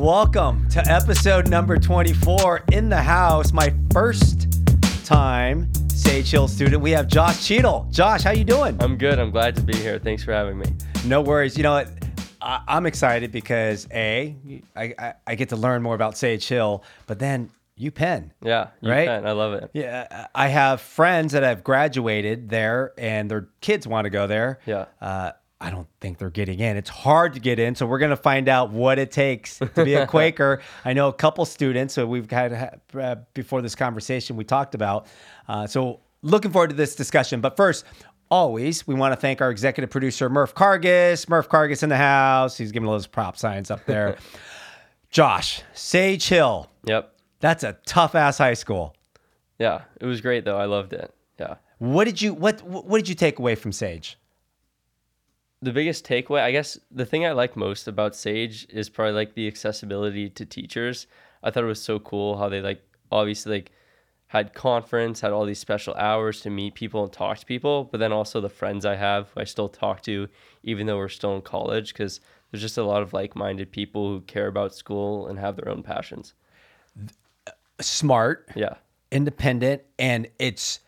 [0.00, 3.52] Welcome to episode number 24 in the house.
[3.52, 4.46] My first
[5.04, 6.80] time Sage Hill student.
[6.80, 7.88] We have Josh Cheadle.
[7.90, 8.76] Josh, how you doing?
[8.80, 9.18] I'm good.
[9.18, 9.98] I'm glad to be here.
[9.98, 10.66] Thanks for having me.
[11.04, 11.56] No worries.
[11.56, 11.90] You know what?
[12.40, 14.36] I, I'm excited because A,
[14.76, 18.30] I, I, I get to learn more about Sage Hill, but then UPenn.
[18.40, 19.08] Yeah, you Right?
[19.08, 19.70] I love it.
[19.72, 24.60] Yeah, I have friends that have graduated there and their kids want to go there.
[24.64, 24.86] Yeah.
[25.00, 26.76] Uh, I don't think they're getting in.
[26.76, 29.84] It's hard to get in, so we're going to find out what it takes to
[29.84, 30.60] be a Quaker.
[30.84, 35.08] I know a couple students, so we've had uh, before this conversation we talked about.
[35.48, 37.40] Uh, so looking forward to this discussion.
[37.40, 37.84] But first,
[38.30, 41.28] always we want to thank our executive producer Murph Cargis.
[41.28, 42.56] Murph Cargis in the house.
[42.56, 44.16] He's giving all those prop signs up there.
[45.10, 46.70] Josh Sage Hill.
[46.84, 47.14] Yep.
[47.40, 48.94] That's a tough ass high school.
[49.58, 49.82] Yeah.
[50.00, 50.58] It was great though.
[50.58, 51.12] I loved it.
[51.40, 51.56] Yeah.
[51.78, 54.18] What did you what what did you take away from Sage?
[55.60, 59.34] The biggest takeaway, I guess, the thing I like most about Sage is probably like
[59.34, 61.06] the accessibility to teachers.
[61.42, 63.72] I thought it was so cool how they like obviously like
[64.28, 67.98] had conference, had all these special hours to meet people and talk to people, but
[67.98, 70.28] then also the friends I have who I still talk to
[70.62, 74.20] even though we're still in college because there's just a lot of like-minded people who
[74.22, 76.34] care about school and have their own passions.
[77.46, 77.50] Uh,
[77.80, 78.74] smart, Yeah.
[79.10, 80.80] independent, and it's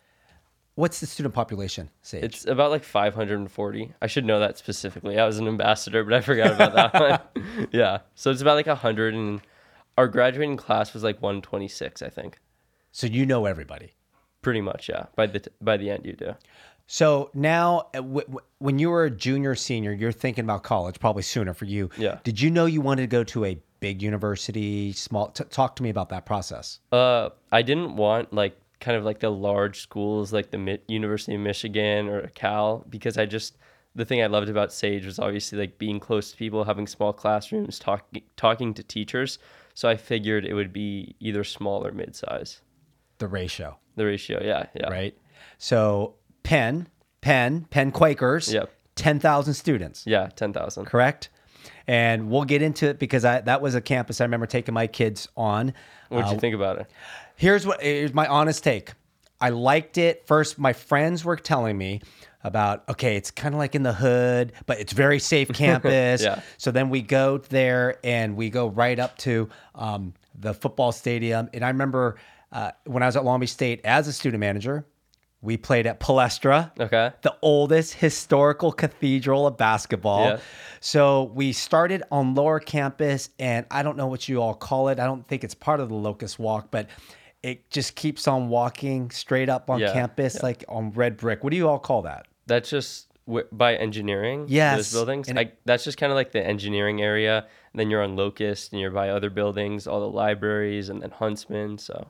[0.81, 1.91] what's the student population?
[2.03, 2.25] Sage.
[2.25, 3.92] It's about like 540.
[4.03, 5.19] I should know that specifically.
[5.19, 6.95] I was an ambassador, but I forgot about that
[7.34, 7.69] one.
[7.73, 7.98] yeah.
[8.14, 9.41] So it's about like 100 and
[9.98, 12.39] our graduating class was like 126, I think.
[12.92, 13.92] so you know everybody.
[14.42, 15.06] Pretty much, yeah.
[15.17, 16.34] By the t- by the end you do.
[16.86, 20.98] So now, uh, w- w- when you were a junior, senior, you're thinking about college,
[20.98, 21.91] probably sooner for you.
[21.98, 22.19] Yeah.
[22.25, 25.28] Did you know you wanted to go to a big university, small?
[25.28, 26.81] T- talk to me about that process.
[26.91, 31.34] Uh I didn't want like kind of like the large schools like the Mi- University
[31.34, 33.56] of Michigan or Cal because I just
[33.95, 37.12] the thing I loved about Sage was obviously like being close to people, having small
[37.12, 39.39] classrooms, talking talking to teachers.
[39.75, 42.61] So I figured it would be either small or mid-size.
[43.19, 44.89] The ratio, The ratio, yeah, yeah.
[44.90, 45.17] right?
[45.58, 46.89] So Penn,
[47.20, 48.52] Penn, Penn Quakers.
[48.52, 48.70] Yep.
[48.96, 50.05] Ten thousand students.
[50.07, 50.85] Yeah, 10,000.
[50.85, 51.30] correct?
[51.86, 54.86] And we'll get into it because I that was a campus I remember taking my
[54.86, 55.73] kids on.
[56.08, 56.86] What'd Uh, you think about it?
[57.40, 58.92] Here's what here's my honest take.
[59.40, 60.27] I liked it.
[60.27, 62.02] First, my friends were telling me
[62.45, 66.23] about okay, it's kind of like in the hood, but it's very safe campus.
[66.23, 66.42] Yeah.
[66.58, 71.48] So then we go there and we go right up to um, the football stadium.
[71.55, 72.17] And I remember
[72.52, 74.84] uh, when I was at Long Beach State as a student manager,
[75.40, 77.11] we played at Palestra Okay.
[77.22, 80.24] the oldest historical cathedral of basketball.
[80.27, 80.40] Yeah.
[80.80, 85.01] So we started on lower campus, and I don't know what you all call it.
[85.01, 86.89] I don't think it's part of the Locust Walk, but
[87.42, 90.40] it just keeps on walking straight up on Yeah, campus, yeah.
[90.42, 91.42] like on red brick.
[91.45, 92.27] What do you all call that?
[92.46, 94.46] That's just w- by engineering.
[94.48, 95.28] Yes, Those buildings.
[95.28, 97.46] and I, that's just kind of like the engineering area.
[97.73, 101.11] And then you're on Locust and you're by other buildings, all the libraries and then
[101.12, 101.78] Huntsman.
[101.78, 102.08] So,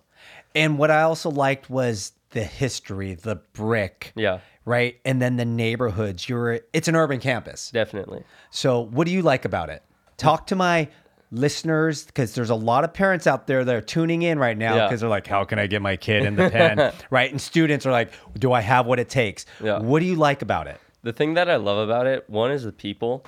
[0.54, 4.98] And what I also liked was the history, the brick, yeah, right?
[5.04, 6.28] And then the neighborhoods.
[6.28, 7.70] You're it's an urban campus.
[7.70, 8.24] definitely.
[8.50, 9.82] So, what do you like about it?
[10.16, 10.88] Talk to my
[11.30, 14.76] listeners because there's a lot of parents out there that are tuning in right now
[14.76, 14.86] Yeah.
[14.86, 17.30] because they're like, "How can I get my kid in the pen?" right?
[17.30, 19.78] And students are like, "Do I have what it takes?" Yeah.
[19.78, 20.80] What do you like about it?
[21.02, 23.24] The thing that I love about it, one is the people.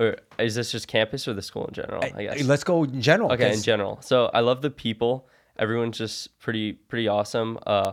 [0.00, 2.02] Or is this just campus or the school in general?
[2.02, 2.42] I guess.
[2.44, 3.30] Let's go in general.
[3.32, 3.98] Okay, in general.
[4.02, 5.28] So I love the people.
[5.58, 7.58] Everyone's just pretty pretty awesome.
[7.66, 7.92] Uh,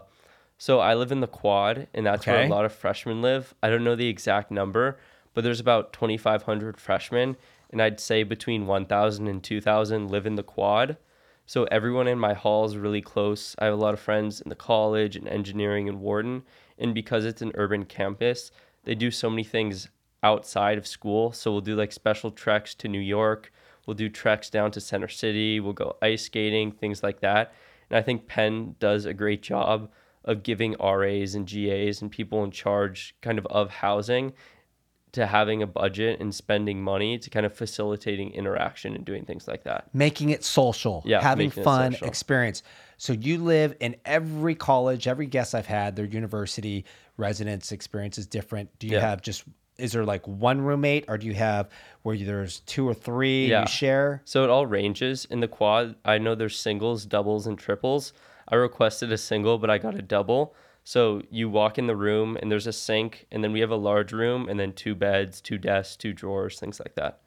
[0.58, 3.54] so I live in the quad, and that's where a lot of freshmen live.
[3.62, 4.98] I don't know the exact number,
[5.34, 7.38] but there's about 2,500 freshmen,
[7.70, 10.98] and I'd say between 1,000 and 2,000 live in the quad.
[11.46, 13.56] So everyone in my hall is really close.
[13.60, 16.44] I have a lot of friends in the college and engineering and Wharton,
[16.78, 18.52] and because it's an urban campus,
[18.84, 19.90] they do so many things
[20.22, 21.32] outside of school.
[21.32, 23.52] So we'll do like special treks to New York.
[23.86, 25.60] We'll do treks down to Center City.
[25.60, 27.54] We'll go ice skating, things like that.
[27.90, 29.90] And I think Penn does a great job
[30.26, 34.34] of giving RAs and GAs and people in charge kind of of housing
[35.14, 39.48] to having a budget and spending money to kind of facilitating interaction and doing things
[39.48, 39.88] like that.
[39.94, 42.62] making it social, Yeah, having fun experience.
[42.98, 46.86] So you live in every college, every guest I've had, their university
[47.18, 48.78] residence experience is different.
[48.80, 49.02] Do you Yeah.
[49.02, 49.44] have just
[49.78, 51.70] is there like one roommate or do you have
[52.02, 53.62] where there's two or three Yeah.
[53.62, 54.22] you share?
[54.26, 55.24] So it all ranges.
[55.32, 58.12] In the quad, I know there's singles, doubles, and triples.
[58.50, 60.54] I requested a single, but I got a double.
[60.90, 63.76] So you walk in the room and there's a sink, and then we have a
[63.76, 67.20] large room, and then two beds, two desks, two drawers, things like that.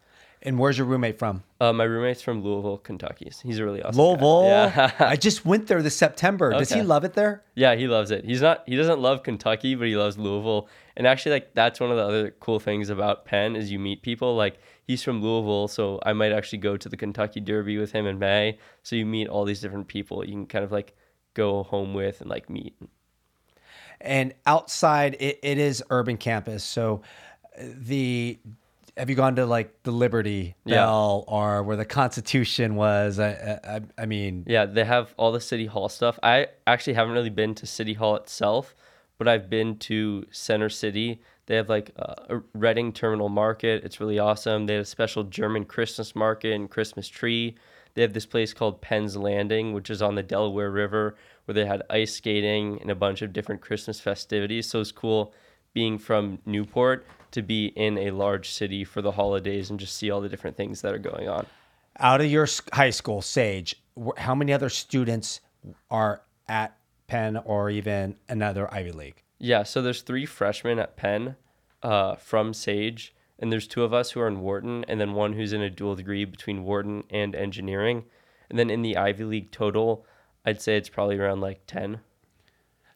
[0.43, 1.45] And where's your roommate from?
[1.61, 3.31] Uh, my roommate's from Louisville, Kentucky.
[3.45, 3.97] He's a really awesome.
[3.97, 4.03] guy.
[4.03, 4.45] Louisville.
[4.47, 4.91] Yeah.
[4.99, 6.51] I just went there this September.
[6.51, 7.45] Does he love it there?
[7.55, 8.25] Yeah, he loves it.
[8.25, 10.69] He's not he doesn't love Kentucky, but he loves Louisville.
[10.97, 14.03] And actually like that's one of the other cool things about Penn is you meet
[14.03, 17.93] people like he's from Louisville, so I might actually go to the Kentucky Derby with
[17.93, 18.59] him in May.
[18.83, 20.97] So you meet all these different people you can kind of like
[21.35, 22.75] go home with and like meet.
[24.03, 26.65] And outside, it, it is urban campus.
[26.65, 27.03] So
[27.59, 28.39] uh, the
[28.97, 30.77] have you gone to like the Liberty Yeah.
[30.77, 33.19] Bell or where the Constitution was?
[33.19, 36.19] I, I, I mean, Yeah, they have all the city hall stuff.
[36.23, 38.75] I actually haven't really been to city hall itself,
[39.17, 41.23] but I've been to Center City.
[41.47, 43.83] They have like uh, a Reading Terminal Market.
[43.83, 44.67] It's really awesome.
[44.67, 47.57] They have a special German Christmas market and Christmas tree.
[47.95, 51.67] They have this place called Penn's Landing, which is on the Delaware River, where they
[51.67, 54.69] had ice skating and a bunch of different Christmas festivities.
[54.69, 55.35] So it's cool
[55.75, 60.11] being from Newport to be in a large city for the holidays and just see
[60.11, 61.47] all the different things that are going on.
[61.99, 63.75] out of your high school, Sage,
[64.17, 65.41] how many other students
[65.91, 69.23] are at Penn or even another Ivy League?
[69.39, 71.37] Yeah, so there's three freshmen at Penn
[71.83, 75.33] uh, from Sage, and there's two of us who are in Wharton, and then one
[75.33, 78.05] who's in a dual degree between Wharton and engineering.
[78.49, 80.07] And then in the Ivy League total,
[80.45, 82.01] I'd say it's probably around like 10.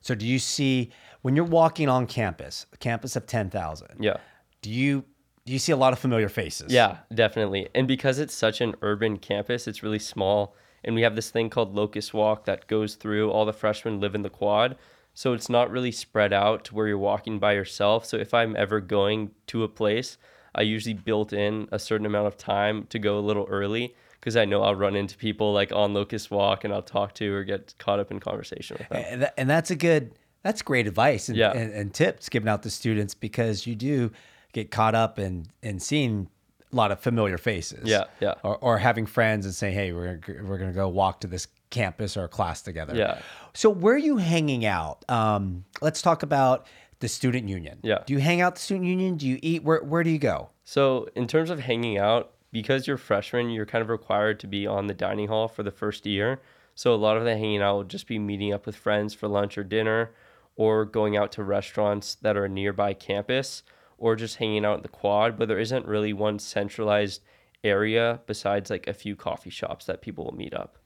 [0.01, 0.91] So do you see
[1.23, 4.17] when you're walking on campus, a campus of 10,000, Yeah.
[4.63, 5.05] do you
[5.45, 6.73] do you see a lot of familiar faces?
[6.73, 7.69] Yeah, definitely.
[7.73, 10.57] And because it's such an urban campus, it's really small.
[10.83, 13.31] And we have this thing called Locust Walk that goes through.
[13.31, 14.77] All the freshmen live in the quad.
[15.15, 18.05] So it's not really spread out to where you're walking by yourself.
[18.05, 20.19] So if I'm ever going to a place,
[20.53, 23.95] I usually built in a certain amount of time to go a little early
[24.27, 27.33] because I know I'll run into people like on Locust Walk and I'll talk to
[27.33, 29.05] or get caught up in conversation with them.
[29.09, 30.11] And, tha- and that's a good
[30.43, 31.53] that's great advice and, Yeah.
[31.53, 34.11] and, and tips given out to students because you do
[34.53, 36.29] get caught up in in seeing
[36.73, 37.89] a lot of familiar faces.
[37.89, 38.35] Yeah, yeah.
[38.43, 41.29] Or, or having friends and saying, "Hey, we're gonna, we're going to go walk to
[41.29, 43.21] this campus or class together." Yeah.
[43.55, 45.05] So where are you hanging out?
[45.09, 46.67] Um, let's talk about
[46.99, 47.79] the student union.
[47.85, 47.99] Yeah.
[48.05, 49.17] Do you hang out at the student union?
[49.19, 49.63] Do you eat?
[49.63, 50.51] Where Where do you go?
[50.65, 54.67] So, in terms of hanging out, because you're freshman, you're kind of required to be
[54.67, 56.41] on the dining hall for the first year.
[56.75, 59.29] So, a lot of the hanging out will just be meeting up with friends for
[59.29, 60.11] lunch or dinner,
[60.57, 63.63] or going out to restaurants that are nearby campus,
[63.99, 65.39] or just hanging out in the quad.
[65.39, 67.23] But there isn't really one centralized
[67.65, 70.79] area besides like a few coffee shops that people will meet up.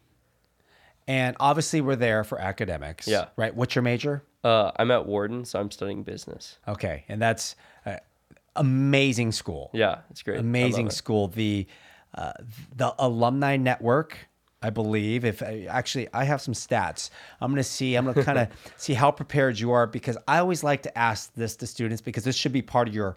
[1.08, 3.08] And obviously, we're there for academics.
[3.08, 3.26] Yeah.
[3.36, 3.54] Right.
[3.54, 4.22] What's your major?
[4.42, 6.58] Uh, I'm at Wharton, so I'm studying business.
[6.66, 7.96] Okay, and that's uh,
[8.60, 9.70] amazing school.
[9.72, 10.38] Yeah, it's great.
[10.38, 10.92] Amazing it.
[10.92, 11.28] school.
[11.28, 11.66] The
[12.14, 12.32] uh,
[12.76, 14.16] the alumni network,
[14.62, 15.24] I believe.
[15.24, 17.10] If I, actually, I have some stats.
[17.40, 17.96] I'm going to see.
[17.96, 21.34] I'm to kind of see how prepared you are because I always like to ask
[21.34, 23.16] this to students because this should be part of your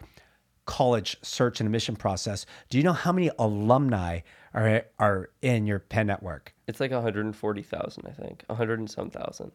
[0.65, 2.45] college search and admission process.
[2.69, 4.21] Do you know how many alumni
[4.53, 6.53] are are in your Penn network?
[6.67, 8.43] It's like 140,000, I think.
[8.47, 9.51] 100 and some thousand.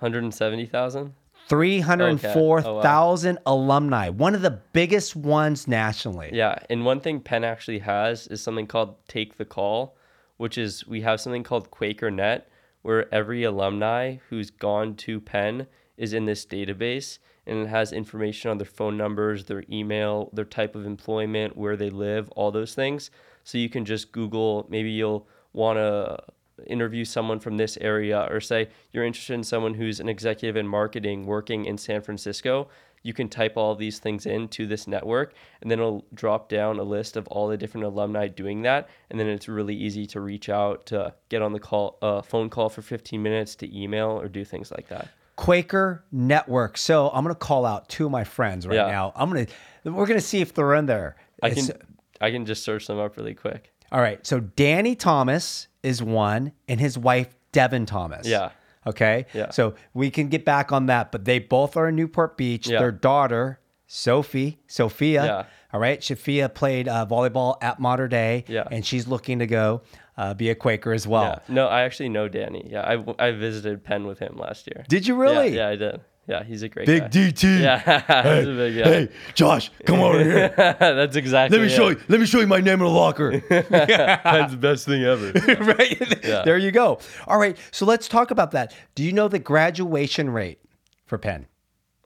[0.00, 1.14] 170,000?
[1.48, 6.30] 304,000 alumni, one of the biggest ones nationally.
[6.32, 9.96] Yeah, and one thing Penn actually has is something called Take the Call,
[10.36, 12.50] which is we have something called Quaker Net,
[12.82, 15.66] where every alumni who's gone to Penn
[15.96, 20.44] is in this database, and it has information on their phone numbers, their email, their
[20.44, 23.10] type of employment, where they live, all those things.
[23.42, 24.66] So you can just Google.
[24.68, 26.18] Maybe you'll want to
[26.66, 30.66] interview someone from this area or say you're interested in someone who's an executive in
[30.66, 32.68] marketing working in San Francisco,
[33.02, 35.32] you can type all these things into this network
[35.62, 39.20] and then it'll drop down a list of all the different alumni doing that and
[39.20, 42.68] then it's really easy to reach out to get on the call uh, phone call
[42.68, 45.08] for 15 minutes to email or do things like that.
[45.36, 46.76] Quaker Network.
[46.76, 48.90] So I'm going to call out two of my friends right Yeah.
[48.90, 49.12] now.
[49.14, 51.14] I'm going to, we're going to see if they're in there.
[51.40, 51.76] I It's- can
[52.20, 53.72] I can just search them up really quick.
[53.92, 54.26] all right.
[54.26, 58.26] So Danny Thomas is one and his wife, Devin Thomas.
[58.26, 58.50] Yeah.
[58.86, 59.26] Okay.
[59.34, 59.50] Yeah.
[59.50, 62.68] So we can get back on that, but they both are in Newport Beach.
[62.68, 62.78] Yeah.
[62.78, 65.24] Their daughter, Sophie, Sophia.
[65.24, 65.44] Yeah.
[65.72, 66.02] All right.
[66.02, 68.44] Sophia played uh, volleyball at Mater Dei.
[68.48, 68.66] Yeah.
[68.70, 69.82] And she's looking to go
[70.16, 71.24] uh, be a Quaker as well.
[71.48, 71.54] Yeah.
[71.54, 72.68] No, I actually know Danny.
[72.70, 74.84] Yeah, I, I visited Penn with him last year.
[74.88, 75.50] Did you really?
[75.50, 76.00] Yeah, yeah, I did.
[76.28, 77.08] Yeah, he's a great Big guy.
[77.08, 77.60] DT.
[77.62, 77.78] Yeah,
[78.38, 78.90] he's a big guy.
[78.90, 80.52] Hey, Josh, come over here.
[80.78, 81.56] That's exactly.
[81.56, 81.76] Let me it.
[81.76, 81.98] show you.
[82.08, 83.40] Let me show you my name in the locker.
[83.48, 85.32] Penn's the best thing ever.
[85.64, 86.24] right?
[86.24, 86.42] Yeah.
[86.44, 87.00] There you go.
[87.26, 87.56] All right.
[87.70, 88.74] So let's talk about that.
[88.94, 90.60] Do you know the graduation rate
[91.06, 91.46] for Penn?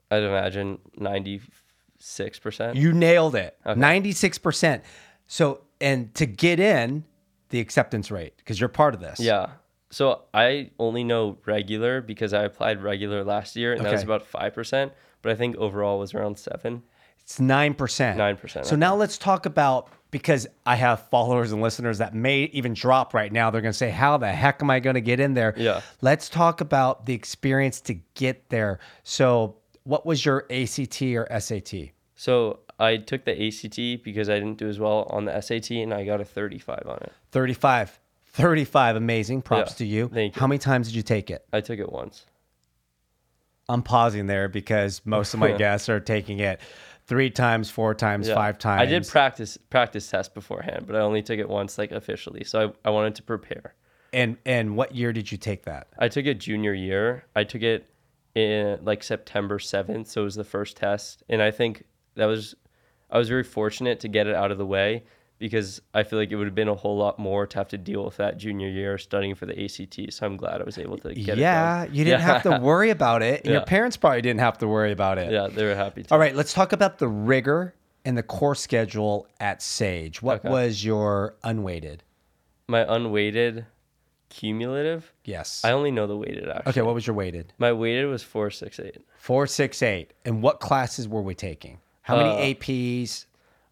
[0.09, 1.41] I'd imagine ninety
[1.99, 2.77] six percent.
[2.77, 3.57] You nailed it.
[3.65, 4.81] 96%.
[5.27, 7.03] So, and to get in,
[7.49, 9.19] the acceptance rate, because you're part of this.
[9.19, 9.49] Yeah.
[9.93, 14.25] So I only know regular because I applied regular last year, and that was about
[14.25, 14.91] five percent.
[15.21, 16.83] But I think overall was around seven.
[17.21, 17.77] It's 9%.
[17.77, 22.73] 9%, So now let's talk about because I have followers and listeners that may even
[22.73, 23.49] drop right now.
[23.49, 25.53] They're going to say, How the heck am I going to get in there?
[25.55, 25.79] Yeah.
[26.01, 28.79] Let's talk about the experience to get there.
[29.03, 31.73] So, what was your ACT or SAT?
[32.15, 35.93] So I took the ACT because I didn't do as well on the SAT, and
[35.93, 37.11] I got a thirty-five on it.
[37.31, 37.99] 35.
[38.33, 38.95] 35.
[38.95, 39.41] Amazing.
[39.41, 39.77] Props Yeah.
[39.77, 40.07] to you.
[40.09, 40.39] Thank you.
[40.39, 41.45] How many times did you take it?
[41.53, 42.25] I took it once.
[43.69, 46.59] I'm pausing there because most of my guests are taking it
[47.05, 48.35] three times, four times, Yeah.
[48.35, 48.81] five times.
[48.81, 52.43] I did practice practice test beforehand, but I only took it once, like officially.
[52.43, 53.75] So I, I wanted to prepare.
[54.11, 55.87] and and what year did you take that?
[55.97, 57.25] I took it junior year.
[57.35, 57.85] I took it
[58.35, 60.07] in like September 7th.
[60.07, 61.23] So it was the first test.
[61.29, 61.83] And I think
[62.15, 62.55] that was,
[63.11, 65.03] I was very fortunate to get it out of the way
[65.43, 67.77] because I feel like it would have been a whole lot more to have to
[67.77, 70.13] deal with that junior year studying for the ACT.
[70.13, 71.95] So I'm glad I was able to get yeah, it done.
[71.95, 72.25] you didn't Yeah.
[72.25, 73.41] have to worry about it.
[73.43, 75.31] And Your parents probably didn't have to worry about it.
[75.33, 76.13] yeah, they were happy to.
[76.13, 77.73] All right, let's talk about the rigor
[78.05, 80.21] and the course schedule at Sage.
[80.21, 80.49] What Okay.
[80.49, 82.03] was your unweighted?
[82.67, 83.65] My unweighted
[84.29, 85.61] cumulative, Yes.
[85.63, 86.69] I only know the weighted actually.
[86.71, 87.53] okay, what was your weighted?
[87.59, 88.97] My weighted was 468.
[89.17, 90.13] Four, six, eight.
[90.25, 91.79] And what classes were we taking?
[92.01, 93.25] How many Uh, APs?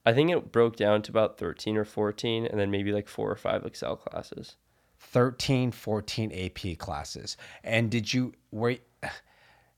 [0.05, 3.29] I think it broke down to about 13 or 14 and then maybe like four
[3.29, 4.55] or five Excel classes.
[4.99, 7.37] 13, 14 AP classes.
[7.63, 8.77] And did you were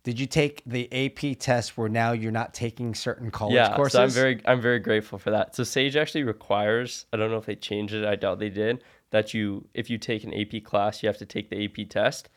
[0.04, 3.94] did you take the AP test where now you're not taking certain college yeah, courses?
[3.94, 5.56] so I'm very I'm very grateful for that.
[5.56, 8.84] So Sage actually requires, I don't know if they changed it, I doubt they did,
[9.12, 12.30] that you if you take an AP class, you have to take the AP test.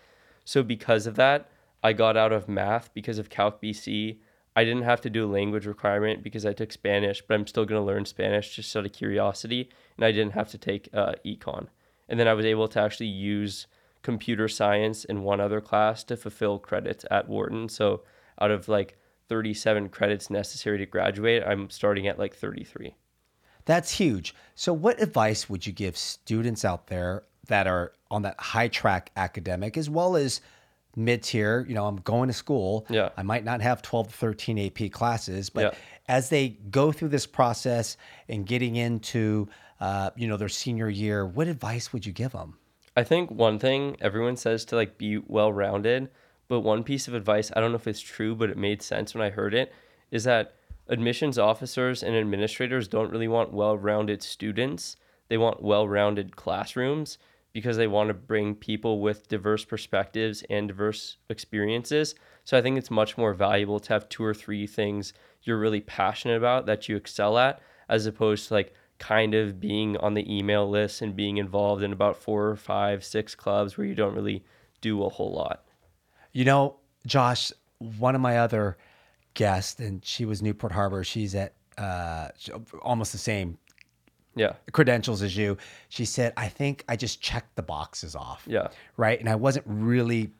[0.44, 1.50] So because of that,
[1.82, 4.18] I got out of math because of Calc BC.
[4.56, 7.66] I didn't have to do a language requirement because I took Spanish, but I'm still
[7.66, 11.12] going to learn Spanish just out of curiosity, and I didn't have to take uh,
[11.26, 11.66] econ.
[12.08, 13.66] And then I was able to actually use
[14.02, 17.68] computer science in one other class to fulfill credits at Wharton.
[17.68, 18.02] So
[18.40, 18.98] out of like
[19.28, 22.94] 37 credits necessary to graduate, I'm starting at like 33.
[23.66, 24.34] That's huge.
[24.54, 29.10] So, what advice would you give students out there that are on that high track
[29.16, 30.40] academic as well as
[30.96, 31.64] mid tier?
[31.68, 32.86] You know, I'm going to school.
[32.88, 33.10] Yeah.
[33.16, 35.78] I might not have 12 to 13 AP classes, but Yeah.
[36.08, 37.96] as they go through this process
[38.28, 39.48] and getting into,
[39.80, 42.56] uh, you know, their senior year, what advice would you give them?
[42.96, 46.08] I think one thing everyone says to like be well rounded,
[46.48, 49.14] but one piece of advice, I don't know if it's true, but it made sense
[49.14, 49.72] when I heard it,
[50.10, 50.54] is that
[50.88, 54.96] admissions officers and administrators don't really want well rounded students.
[55.28, 57.18] They want well rounded classrooms
[57.56, 62.14] because they want to bring people with diverse perspectives and diverse experiences.
[62.44, 65.80] So I think it's much more valuable to have two or three things you're really
[65.80, 70.36] passionate about that you excel at, as opposed to like kind of being on the
[70.36, 74.14] email list and being involved in about four or five, six clubs where you don't
[74.14, 74.44] really
[74.82, 75.64] do a whole lot.
[76.34, 78.76] You know, Josh, one of my other
[79.32, 81.02] guests, and she was Newport Harbor.
[81.04, 82.28] She's at uh,
[82.82, 83.56] almost the same
[84.36, 84.52] Yeah.
[84.72, 85.56] credentials as you.
[85.88, 88.44] She said, I think I just checked the boxes off.
[88.46, 88.68] Yeah.
[88.96, 89.18] Right.
[89.18, 90.30] And I wasn't really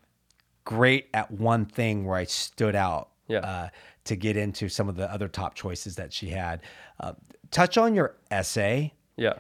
[0.64, 3.38] great at one thing where I stood out Yeah.
[3.40, 3.68] uh,
[4.04, 6.60] to get into some of the other top choices that she had.
[7.00, 7.14] Uh,
[7.50, 8.92] touch on your essay.
[9.16, 9.34] Yeah.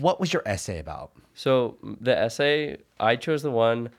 [0.00, 1.12] What was your essay about?
[1.34, 3.90] So the essay, I chose the one.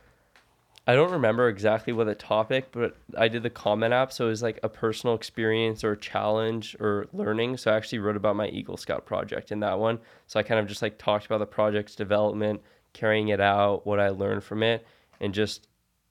[0.86, 4.30] I don't remember exactly what the topic, but I did the Common App, so it
[4.30, 7.56] was like a personal experience or challenge or learning.
[7.56, 10.00] So I actually wrote about my Eagle Scout project in that one.
[10.28, 12.62] So I kind of just like talked about the project's development,
[12.92, 14.86] carrying it out, what I learned from it,
[15.22, 15.68] and just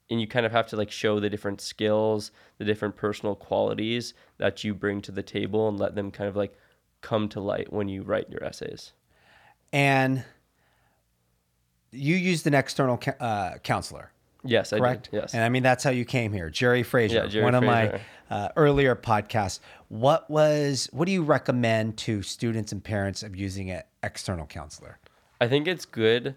[0.09, 4.15] and you kind of have to like show the different skills, the different personal qualities
[4.39, 6.57] that you bring to the table and let them kind of like
[7.03, 8.93] come to light when you write your essays.
[9.73, 10.25] And
[11.91, 14.13] you used an external uh, counselor.
[14.45, 15.09] Yes, correct?
[15.13, 15.23] I did.
[15.23, 15.35] Yes.
[15.35, 16.51] And I mean, that's how you came here.
[16.51, 19.61] Jerry Fraser, Yeah, Jerry one of my uh, earlier podcasts.
[19.89, 24.99] What was, what do you recommend to students and parents of using an external counselor?
[25.41, 26.35] I think it's good.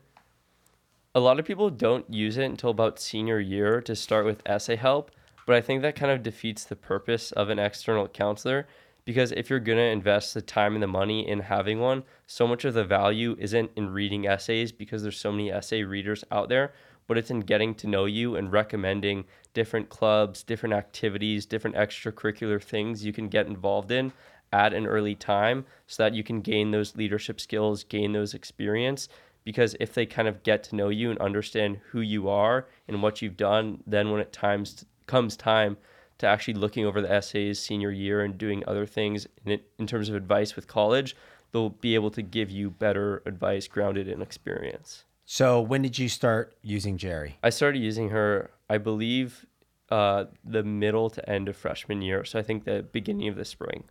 [1.14, 4.76] A lot of people don't use it until about senior year to start with essay
[4.76, 5.12] help,
[5.46, 8.68] but I think that kind of defeats the purpose of an external counselor
[9.06, 12.48] because if you're going to invest the time and the money in having one, so
[12.48, 16.50] much of the value isn't in reading essays because there's so many essay readers out
[16.50, 16.74] there,
[17.08, 22.62] but it's in getting to know you and recommending different clubs, different activities, different extracurricular
[22.62, 24.12] things you can get involved in
[24.52, 29.08] at an early time so that you can gain those leadership skills, gain those experience.
[29.44, 33.04] Because if they kind of get to know you and understand who you are and
[33.04, 35.78] what you've done, then when it times comes time
[36.18, 39.86] to actually looking over the essays senior year and doing other things in, it, in
[39.86, 41.16] terms of advice with college,
[41.52, 45.04] they'll be able to give you better advice grounded in experience.
[45.26, 47.38] So when did you start using Jerry?
[47.42, 49.46] I started using her, I believe,
[49.90, 52.24] uh, the middle to end of freshman year.
[52.24, 53.86] So I think the beginning of the spring.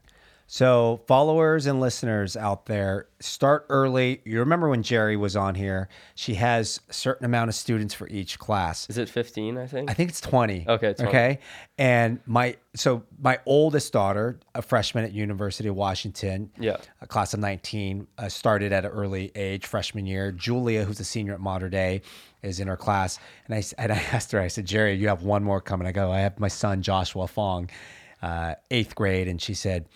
[0.47, 4.21] So, followers and listeners out there, start early.
[4.27, 5.89] You remember when Jerry was on here?
[6.15, 8.89] She has a certain amount of students for each class.
[8.91, 9.91] Is it 15, I think?
[9.91, 10.67] I think it's 20.
[10.69, 11.09] Okay, 20.
[11.09, 11.39] Okay.
[11.79, 16.77] And my so my oldest daughter, a freshman at University of Washington, Yeah.
[17.01, 20.31] a class of 19, uh, started at an early age, freshman year.
[20.31, 22.03] Julia, who's a senior at Mater Dei,
[22.43, 23.19] is in her class.
[23.47, 25.87] And I and I asked her, I said, Jerry, you have one more coming.
[25.89, 27.71] I go, I have my son Joshua Fong,
[28.21, 29.87] uh, eighth grade, and she said.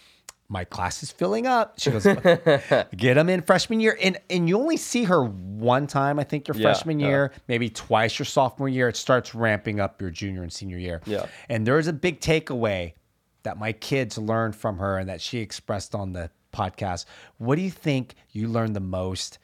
[0.51, 1.75] My class is filling up.
[1.79, 2.05] She goes,
[2.97, 6.19] get them in freshman year, and and you only see her one time.
[6.19, 7.09] I think your Yeah, freshman yeah.
[7.09, 8.89] year, maybe twice your sophomore year.
[8.89, 11.03] It starts ramping up your junior and senior year.
[11.05, 11.27] Yeah.
[11.51, 12.95] And there's a big takeaway
[13.43, 17.05] that my kids learned from her and that she expressed on the podcast.
[17.37, 19.39] What do you think you learned the most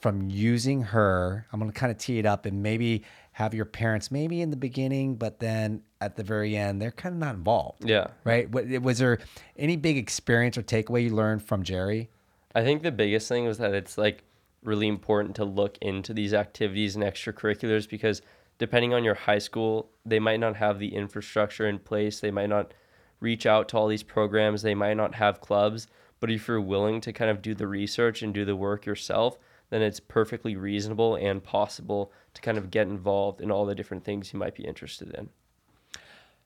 [0.00, 1.46] from using her?
[1.52, 4.50] I'm going to kind of tee it up and maybe have your parents maybe in
[4.50, 7.84] the beginning, but then at the very end, they're kind of not involved.
[7.88, 8.08] Yeah.
[8.24, 8.48] Right?
[8.50, 9.18] What- Was there
[9.56, 12.10] any big experience or takeaway you learned from Jerry?
[12.54, 14.22] I think the biggest thing was that it's like
[14.62, 18.22] really important to look into these activities and extracurriculars because
[18.58, 22.20] depending on your high school, they might not have the infrastructure in place.
[22.20, 22.72] They might not
[23.20, 24.62] reach out to all these programs.
[24.62, 25.88] They might not have clubs.
[26.20, 29.38] But if you're willing to kind of do the research and do the work yourself,
[29.70, 34.04] then it's perfectly reasonable and possible to kind of get involved in all the different
[34.04, 35.28] things you might be interested in.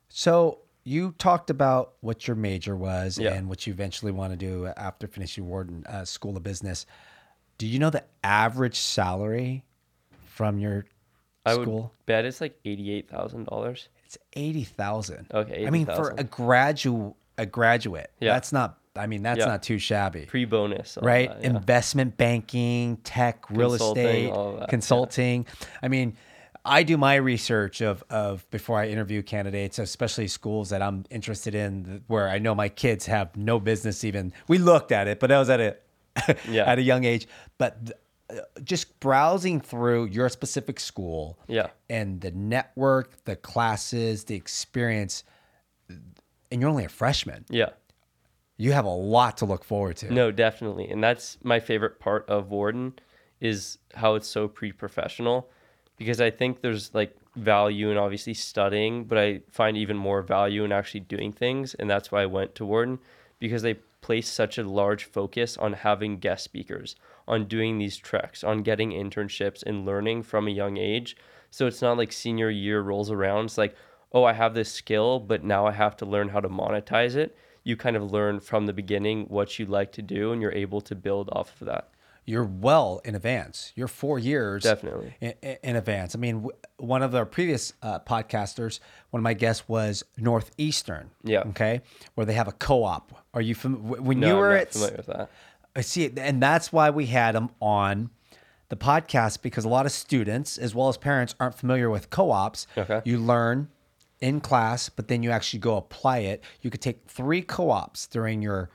[0.08, 3.34] So you talked about what your major was Yeah.
[3.34, 6.86] and what you eventually want to do after finishing Wharton uh, School of Business.
[7.58, 9.64] Do you know the average salary
[10.26, 10.86] from your
[11.44, 11.82] I school?
[11.82, 13.88] would bet it's like eighty-eight thousand dollars.
[14.06, 15.26] It's eighty thousand.
[15.34, 18.32] Okay, I mean, for a graduate, a graduate, Yeah.
[18.34, 18.78] that's not.
[18.96, 19.46] I mean, that's Yeah.
[19.46, 21.28] not too shabby, Pre-bonus, right?
[21.28, 21.50] that, yeah.
[21.50, 24.66] Investment banking, tech, real Consulting, estate, all of that, yeah.
[24.66, 25.46] consulting.
[25.82, 26.16] I mean,
[26.68, 31.54] I do my research of of before I interview candidates, especially schools that I'm interested
[31.54, 34.32] in, where I know my kids have no business even.
[34.48, 35.76] We looked at it, but I was at a
[36.48, 36.64] Yeah.
[36.70, 37.26] at a young age.
[37.58, 37.98] But th-
[38.30, 41.68] uh, just browsing through your specific school, Yeah.
[41.88, 45.24] and the network, the classes, the experience,
[45.88, 47.46] and you're only a freshman.
[47.48, 47.70] Yeah.
[48.58, 50.12] You have a lot to look forward to.
[50.12, 50.88] No, definitely.
[50.90, 52.98] And that's my favorite part of Wharton
[53.40, 55.48] is how it's so pre-professional
[55.98, 60.64] because I think there's like value in obviously studying, but I find even more value
[60.64, 62.98] in actually doing things and that's why I went to Wharton
[63.38, 68.42] because they place such a large focus on having guest speakers, on doing these treks,
[68.42, 71.16] on getting internships and learning from a young age.
[71.50, 73.74] So it's not like senior year rolls around it's like,
[74.12, 77.36] "Oh, I have this skill, but now I have to learn how to monetize it."
[77.64, 80.80] You kind of learn from the beginning what you like to do and you're able
[80.82, 81.90] to build off of that.
[82.28, 83.72] You're well in advance.
[83.74, 85.14] You're four years Definitely.
[85.20, 86.14] in, in advance.
[86.14, 91.10] I mean, w- one of our previous uh, podcasters, one of my guests was Northeastern.
[91.24, 91.40] Yeah.
[91.48, 91.80] Okay.
[92.16, 93.24] Where they have a co-op.
[93.32, 95.30] Are you fam- when No, you I'm were not at familiar with that.
[95.74, 98.10] I see and that's why we had them on
[98.68, 102.66] the podcast because a lot of students, as well as parents, aren't familiar with co-ops.
[102.76, 103.00] Okay.
[103.06, 103.68] You learn
[104.20, 106.42] in class, but then you actually go apply it.
[106.60, 108.68] You could take three co-ops during your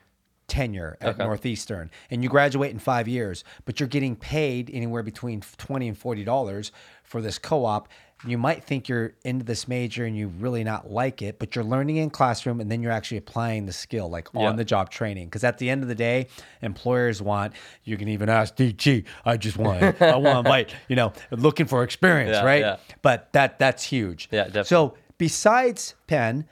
[0.48, 1.24] tenure at Okay.
[1.24, 3.44] Northeastern, and you graduate in five years.
[3.66, 6.72] But you're getting paid anywhere between twenty and forty dollars
[7.04, 7.88] for this co-op.
[8.26, 11.66] You might think you're into this major and you really not like it, but you're
[11.66, 14.48] learning in classroom, and then you're actually applying the skill, like Yeah.
[14.48, 15.28] on the job training.
[15.28, 16.28] Because at the end of the day,
[16.62, 17.52] employers want
[17.84, 19.04] you can even ask DG.
[19.26, 22.62] I just want I want like you know looking for experience, Yeah, right?
[22.62, 22.78] yeah.
[23.02, 24.30] But that that's huge.
[24.32, 24.64] Yeah, definitely.
[24.66, 26.46] So besides Penn,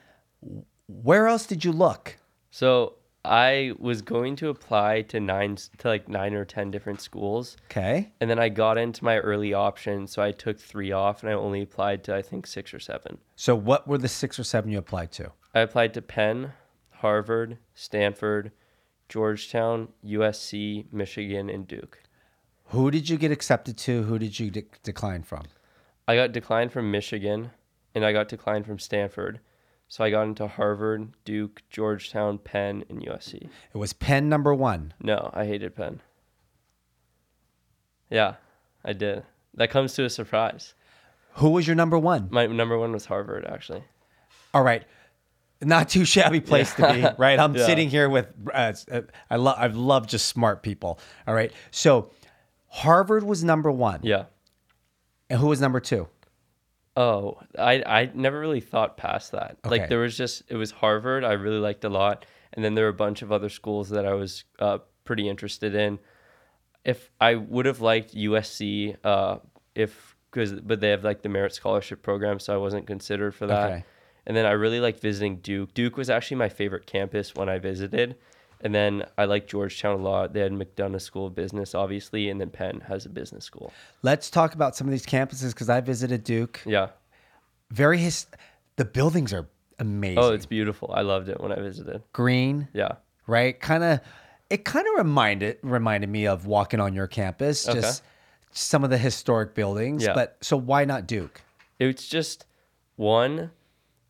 [0.88, 2.18] where else did you look?
[2.50, 7.56] So I was going to apply to nine to like nine or ten different schools.
[7.66, 8.12] Okay.
[8.20, 11.34] And then I got into my early option, so I took three off and I
[11.34, 13.20] only applied to I think six or seven.
[13.36, 15.32] So what were the six or seven you applied to?
[15.54, 16.54] I applied to Penn,
[16.90, 18.52] Harvard, Stanford,
[19.10, 22.02] Georgetown, USC, Michigan, and Duke.
[22.68, 24.04] Who did you get accepted to?
[24.04, 25.44] Who did you de- decline from?
[26.08, 27.52] I got declined from Michigan
[27.94, 29.42] and I got declined from Stanford.
[29.92, 33.50] So I got into Harvard, Duke, Georgetown, Penn, and USC.
[33.74, 34.94] It was Penn number one.
[35.02, 36.00] No, I hated Penn.
[38.10, 38.36] Yeah,
[38.86, 39.24] I did.
[39.54, 40.76] That comes to a surprise.
[41.34, 42.30] Who was your number one?
[42.32, 43.84] My number one was Harvard, actually.
[44.54, 44.86] All right.
[45.62, 47.38] Not too shabby place to be, right?
[47.38, 47.66] I'm Yeah.
[47.66, 48.72] sitting here with uh,
[49.30, 51.00] I love I love just smart people.
[51.28, 51.52] All right.
[51.70, 52.12] So
[52.70, 54.00] Harvard was number 1.
[54.04, 54.24] Yeah.
[55.30, 56.08] And who was number 2?
[56.98, 59.58] Oh, I I never really thought past that.
[59.66, 59.70] Okay.
[59.70, 61.24] Like there was just it was Harvard.
[61.24, 64.06] I really liked a lot, and then there were a bunch of other schools that
[64.06, 66.00] I was uh, pretty interested in.
[66.84, 69.38] if I would have liked USC, uh,
[69.76, 73.48] if because but they have like the merit scholarship program, so I wasn't considered for
[73.48, 73.72] that.
[73.72, 73.84] Okay.
[74.26, 75.74] And then I really liked visiting Duke.
[75.74, 78.18] Duke was actually my favorite campus when I visited.
[78.64, 80.34] And then I like Georgetown a lot.
[80.34, 83.74] They had McDonough School of Business, obviously, and then Penn has a business school.
[84.04, 86.62] Let's talk about some of these campuses because I visited Duke.
[86.66, 86.90] Yeah.
[87.72, 88.28] Very his,
[88.76, 89.48] the buildings are
[89.80, 90.20] amazing.
[90.20, 90.92] Oh, it's beautiful.
[90.94, 92.04] I loved it when I visited.
[92.14, 92.94] green, Yeah.
[93.28, 93.60] right?
[93.60, 94.00] Kind of,
[94.50, 97.68] it kind of reminded reminded me of walking on your campus.
[97.68, 97.80] Okay.
[97.80, 98.04] Just
[98.52, 100.04] some of the historic buildings.
[100.04, 100.14] Yeah.
[100.14, 101.42] But so why not Duke?
[101.80, 102.46] It's just
[102.98, 103.52] one.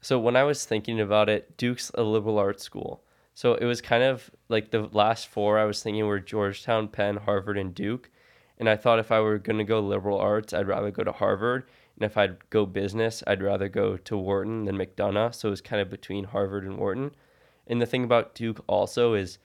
[0.01, 3.03] So when I was thinking about it, Duke's a liberal arts school.
[3.41, 7.17] So it was kind of like the last four I was thinking were Georgetown, Penn,
[7.17, 8.11] Harvard, and Duke.
[8.59, 11.11] And I thought if I were going to go liberal arts, I'd rather go to
[11.11, 11.63] Harvard.
[11.95, 15.33] And if I'd go business, I'd rather go to Wharton than McDonough.
[15.33, 17.15] So it was kind of between Harvard and Wharton.
[17.65, 19.39] And the thing about Duke also is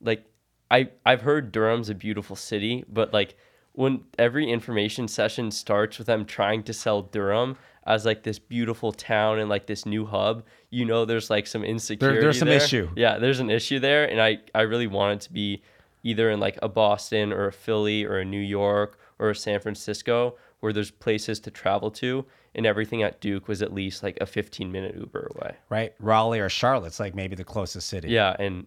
[0.00, 0.24] like
[0.70, 3.34] I I've heard Durham's a beautiful city, but like
[3.72, 7.56] when every information session starts with them trying to sell Durham
[7.86, 11.64] as like this beautiful town and like this new hub, you know there's like some
[11.64, 12.16] insecurity.
[12.16, 12.56] There, there's some there.
[12.56, 12.90] issue.
[12.96, 15.62] Yeah, there's an issue there, and I I really wanted to be
[16.02, 19.60] either in like a Boston or a Philly or a New York or a San
[19.60, 24.16] Francisco where there's places to travel to, and everything at Duke was at least like
[24.20, 25.56] a 15 minute Uber away.
[25.68, 28.08] Right, Raleigh or Charlotte's like maybe the closest city.
[28.08, 28.66] Yeah, and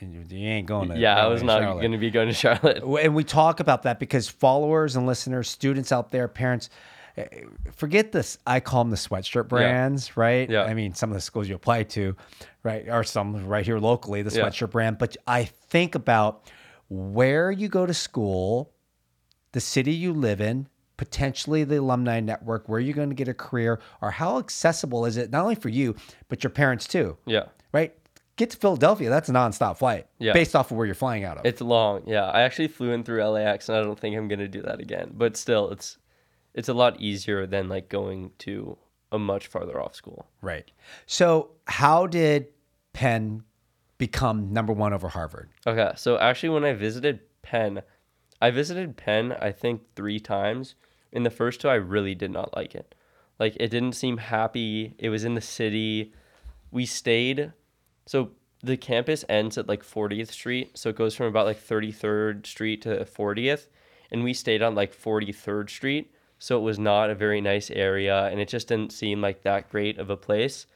[0.00, 0.98] and you, ain't going to.
[0.98, 2.82] yeah, I was not going to be going to Charlotte.
[2.82, 6.68] And we talk about that because followers and listeners, students out there, parents,
[7.72, 8.38] forget this.
[8.46, 10.48] I call them the sweatshirt brands, right?
[10.48, 10.62] Yeah.
[10.62, 12.16] I mean, some of the schools you apply to,
[12.62, 14.44] right, are some right here locally, the Yeah.
[14.46, 14.98] sweatshirt brand.
[14.98, 16.50] But I think about
[16.88, 18.72] where you go to school,
[19.52, 23.34] the city you live in, potentially the alumni network, where you're going to get a
[23.34, 25.94] career, or how accessible is it not only for you
[26.28, 27.44] but your parents too, Yeah.
[27.72, 27.92] right?
[28.36, 29.10] Get to Philadelphia.
[29.10, 30.32] That's a nonstop flight, Yeah.
[30.32, 31.46] based off of where you're flying out of.
[31.46, 32.02] It's long.
[32.06, 34.80] Yeah, I actually flew in through LAX, and I don't think I'm gonna do that
[34.80, 35.12] again.
[35.14, 35.98] But still, it's
[36.54, 38.78] it's a lot easier than like going to
[39.12, 40.26] a much farther off school.
[40.40, 40.70] Right.
[41.06, 42.48] So, how did
[42.92, 43.42] Penn
[43.98, 45.50] become number one over Harvard?
[45.66, 47.82] Okay, so actually, when I visited Penn,
[48.40, 50.74] I visited Penn I think three times.
[51.12, 52.94] In the first two, I really did not like it.
[53.38, 54.94] Like it didn't seem happy.
[54.98, 56.12] It was in the city.
[56.70, 57.52] We stayed.
[58.06, 62.46] So the campus ends at like 40th Street, so it goes from about like 33rd
[62.46, 63.68] Street to 40th,
[64.10, 66.13] and we stayed on like 43rd Street.
[66.44, 69.70] So it was not a very nice area, and it just didn't seem like that
[69.70, 70.66] great of a place.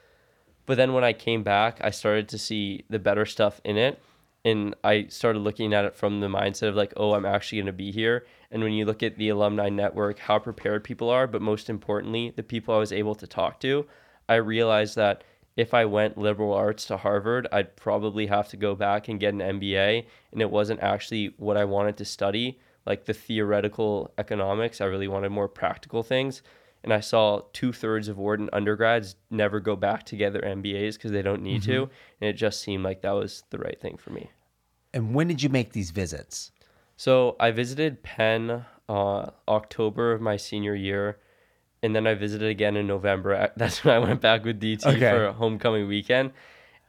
[0.65, 4.03] But then when I came back, I started to see the better stuff in it.
[4.47, 7.67] And I started looking at it from the mindset of like, oh, I'm actually going
[7.67, 8.25] to be here.
[8.51, 12.33] And when you look at the alumni network, how prepared people are, but most importantly,
[12.35, 13.85] the people I was able to talk to,
[14.27, 15.23] I realized that
[15.55, 19.35] if I went liberal arts to Harvard, I'd probably have to go back and get
[19.35, 20.07] an MBA.
[20.33, 24.81] And it wasn't actually what I wanted to study, like the theoretical economics.
[24.81, 26.43] I really wanted more practical things
[26.85, 30.95] and I saw two thirds of Wharton undergrads never go back to get their MBAs
[30.95, 33.97] because they don't need to, and it just seemed like that was the right thing
[33.97, 34.31] for me.
[34.95, 36.53] And when did you make these visits?
[36.97, 41.19] So I visited Penn uh, October of my senior year,
[41.83, 43.51] and then I visited again in November.
[43.57, 45.11] That's when I went back with DT Okay.
[45.11, 46.33] for homecoming weekend,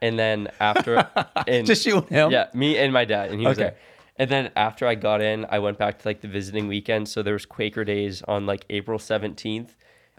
[0.00, 1.04] and then after,
[1.48, 2.30] and Just you and him?
[2.30, 3.70] Yeah, me and my dad, and he was Okay.
[3.70, 3.76] there.
[4.20, 7.08] And then after I got in, I went back to like the visiting weekend.
[7.08, 9.76] So there was Quaker Days on like April seventeenth,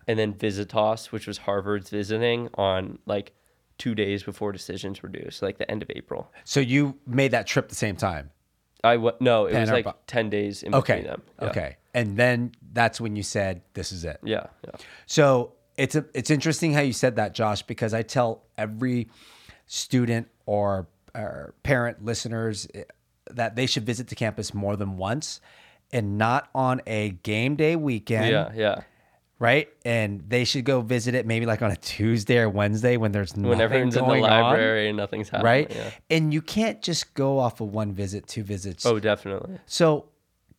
[0.07, 3.31] and then Visitas, which was Harvard's visiting on like
[3.77, 5.29] two days before decisions were due.
[5.29, 6.31] So like the end of April.
[6.45, 8.31] So you made that trip the same time.
[8.83, 10.95] I I w- no, it was like Bu- ten days in Okay.
[10.95, 11.21] between them.
[11.39, 11.49] Yeah.
[11.49, 11.77] Okay.
[11.93, 14.71] And then that's when you said, "This is it." Yeah, yeah.
[15.05, 19.09] So it's a, it's interesting how you said that, Josh, because I tell every
[19.67, 22.67] student or, or parent listeners
[23.35, 25.41] that they should visit the campus more than once,
[25.91, 28.27] and not on a game day weekend.
[28.31, 28.81] Yeah, yeah.
[29.39, 29.67] right?
[29.83, 33.35] And they should go visit it maybe like on a Tuesday or Wednesday when there's
[33.35, 35.45] When everyone's in the going on, library and nothing's happening.
[35.45, 35.71] right?
[35.75, 35.89] Yeah.
[36.09, 38.85] And you can't just go off of one visit, two visits.
[38.85, 39.57] Oh, definitely.
[39.65, 40.05] So,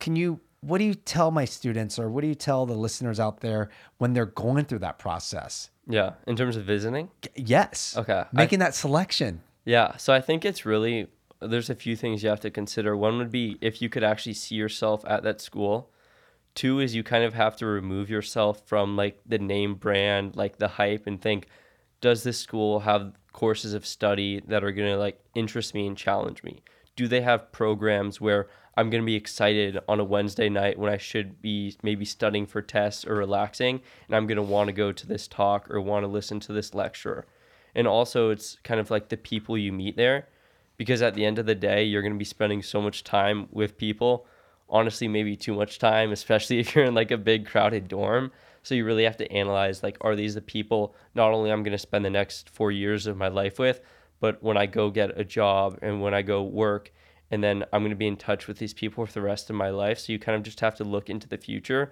[0.01, 0.41] can you?
[0.65, 3.69] What do you tell my students, or what do you tell the listeners out there
[3.99, 5.71] when they're going through that process?
[5.89, 6.13] Yeah.
[6.29, 7.09] In terms of visiting.
[7.35, 7.97] Yes.
[7.97, 9.41] Okay, I- Making that selection.
[9.65, 11.09] Yeah, so I think it's really
[11.47, 12.97] there's a few things you have to consider.
[12.97, 15.91] One would be if you could actually see yourself at that school.
[16.55, 20.59] Two is you kind of have to remove yourself from like the name brand, like
[20.59, 21.47] the hype and think
[22.01, 26.43] does this school have courses of study that are to like interest me and challenge
[26.43, 26.63] me?
[26.97, 30.97] Do they have programs where I'm to be excited on a Wednesday night when I
[30.97, 35.07] should be maybe studying for tests or relaxing and I'm to want to go to
[35.07, 37.27] this talk or want to listen to this lecture?
[37.75, 40.29] and also it's kind of like the people you meet there
[40.77, 43.49] because at the end of the day you're going to be spending so much time
[43.51, 44.27] with people
[44.73, 48.33] honestly maybe too much time, especially if you're in like a big crowded dorm.
[48.65, 51.73] So you really have to analyze like, are these the people not only I'm going
[51.73, 53.81] to spend the next four years of my life with,
[54.19, 56.93] but when I go get a job and when I go work,
[57.31, 59.57] and then I'm going to be in touch with these people for the rest of
[59.57, 59.99] my life.
[59.99, 61.91] So you kind of just have to look into the future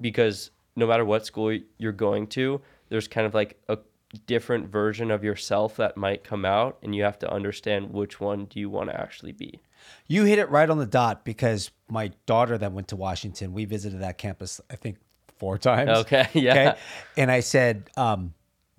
[0.00, 3.78] because no matter what school you're going to, there's kind of like a
[4.18, 8.46] different version of yourself that might come out and you have to understand which one
[8.46, 9.60] do you want to actually be.
[10.06, 13.64] You hit it right on the dot because my daughter that went to Washington, we
[13.64, 14.96] visited that campus, I think,
[15.38, 15.90] four times.
[16.00, 16.28] Okay.
[16.34, 16.76] Yeah.
[17.16, 18.34] And I said, um,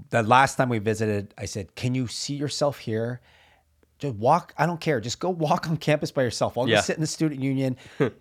[0.10, 3.22] the last time we visited, I said, Can you see yourself here?
[4.00, 4.54] Just walk.
[4.58, 5.00] I don't care.
[5.02, 6.58] Just go walk on campus by yourself.
[6.58, 6.82] I'll Yeah.
[6.82, 7.78] sit in the student union.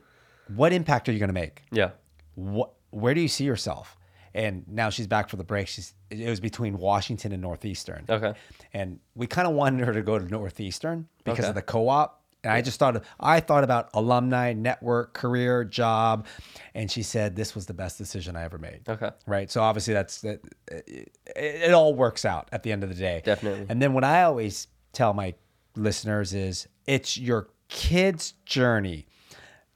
[0.55, 1.63] what impact are you going to make?
[1.71, 1.91] Yeah.
[2.35, 3.96] What, where do you see yourself?
[4.37, 5.67] And now she's back for the break.
[5.67, 8.05] She's it was between Washington and Northeastern.
[8.09, 8.35] Okay.
[8.75, 11.49] And we kind of wanted her to go to Northeastern because Okay.
[11.49, 12.23] of the co-op.
[12.45, 16.27] And I just thought I thought about alumni, network, career, job,
[16.75, 18.83] and she said this was the best decision I ever made.
[18.89, 19.11] Okay.
[19.27, 19.51] Right.
[19.51, 20.41] So obviously that's that.
[20.69, 23.23] It, it all works out at the end of the day.
[23.25, 23.67] Definitely.
[23.69, 25.35] And then what I always tell my
[25.75, 29.07] listeners is it's your kid's journey,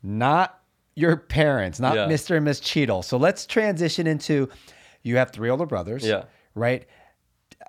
[0.03, 0.60] not
[0.95, 2.07] your parents, not Yeah.
[2.07, 2.37] Mr.
[2.37, 3.03] and Miss Cheadle.
[3.03, 4.49] So let's transition into
[5.03, 6.05] you have three older brothers.
[6.05, 6.25] Yeah.
[6.55, 6.87] Right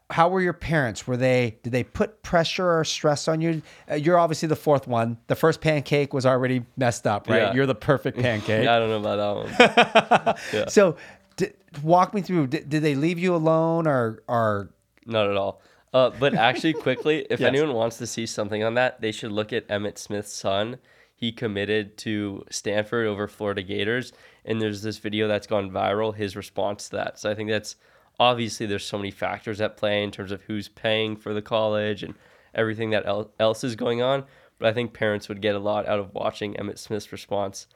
[0.09, 1.07] how were your parents?
[1.07, 3.61] Were they did they put pressure or stress on you?
[3.89, 5.17] Uh, you're obviously the fourth one.
[5.27, 7.37] The first pancake was already messed up, right?
[7.43, 7.53] Yeah.
[7.53, 8.67] You're the perfect pancake.
[8.67, 10.35] I don't know about that one.
[10.53, 10.67] yeah.
[10.67, 10.97] So,
[11.37, 12.47] d- walk me through.
[12.47, 14.71] Did, did they leave you alone, or or
[15.05, 15.61] Not at all.
[15.93, 17.47] Uh, but actually, quickly, if Yes.
[17.47, 20.77] anyone wants to see something on that, they should look at Emmitt Smith's son.
[21.21, 24.11] He committed to Stanford over Florida Gators,
[24.43, 26.15] and there's this video that's gone viral.
[26.15, 27.19] His response to that.
[27.19, 27.75] So I think that's
[28.19, 32.01] obviously there's so many factors at play in terms of who's paying for the college
[32.01, 32.15] and
[32.55, 34.23] everything that el- else is going on.
[34.57, 37.67] But I think parents would get a lot out of watching Emmitt Smith's response.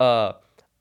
[0.00, 0.32] Uh,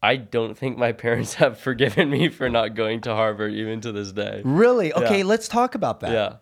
[0.01, 3.91] I don't think my parents have forgiven me for not going to Harvard even to
[3.91, 4.41] this day.
[4.45, 4.93] really?
[4.93, 5.25] Okay, Yeah.
[5.25, 6.11] let's talk about that.
[6.13, 6.35] Yeah.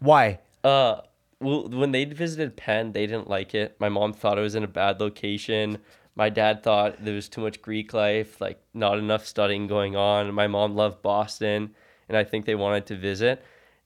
[0.00, 0.38] Why?
[0.64, 1.02] Uh,
[1.40, 3.76] well, when they visited Penn, they didn't like it.
[3.78, 5.78] My mom thought it was in a bad location.
[6.16, 10.34] My dad thought there was too much Greek life, like not enough studying going on.
[10.34, 11.74] My mom loved Boston,
[12.08, 13.44] and I think they wanted to visit,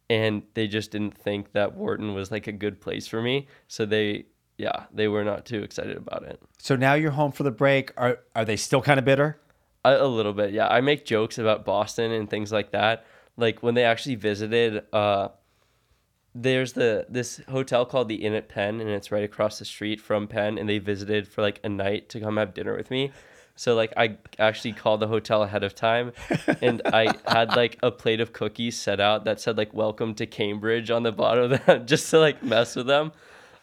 [0.09, 3.49] and they just didn't think that Wharton was like a good place for me.
[3.69, 4.25] So they,
[4.57, 6.41] yeah, they were not too excited about it.
[6.59, 7.93] So now you're home for the break.
[7.99, 9.38] Are are they still kind of bitter?
[9.85, 10.69] A, a little bit, yeah.
[10.69, 13.05] I make jokes about Boston and things like that.
[13.37, 15.29] Like when they actually visited, uh,
[16.35, 20.01] there's the this hotel called the Inn at Penn, and it's right across the street
[20.01, 20.59] from Penn.
[20.59, 23.12] And they visited for like a night to come have dinner with me.
[23.55, 26.12] So like I actually called the hotel ahead of time,
[26.62, 30.27] and I had like a plate of cookies set out that said like "Welcome to
[30.27, 33.12] Cambridge" on the bottom of them, just to like mess with them.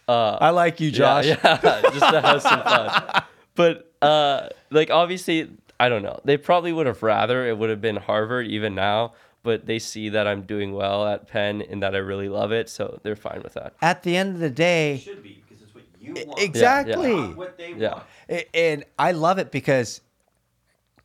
[0.07, 1.25] Uh, I like you, Josh.
[1.25, 3.23] yeah, yeah, just to have some fun.
[3.55, 6.19] But uh, like obviously, I don't know.
[6.23, 9.13] They probably would have rather it would have been Harvard even now.
[9.41, 12.67] But they see that I'm doing well at Penn and that I really love it,
[12.69, 13.73] so they're fine with that.
[13.81, 16.39] At the end of the day, should be because it's what you want.
[16.39, 17.27] exactly.
[17.29, 18.01] Not what they Yeah.
[18.29, 18.45] want.
[18.53, 20.01] And I love it because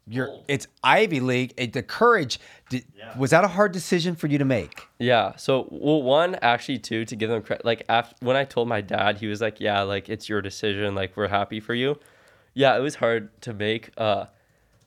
[0.07, 1.55] you're it's Ivy League.
[1.57, 3.17] It, the courage did, Yeah.
[3.17, 4.89] was that a hard decision for you to make?
[4.99, 5.37] Yeah.
[5.37, 8.81] So, well, one actually, too, to give them credit, like after when I told my
[8.81, 10.95] dad, he was like, "Yeah, like it's your decision.
[10.95, 11.99] Like we're happy for you."
[12.53, 13.91] Yeah, it was hard to make.
[13.97, 14.27] Uh,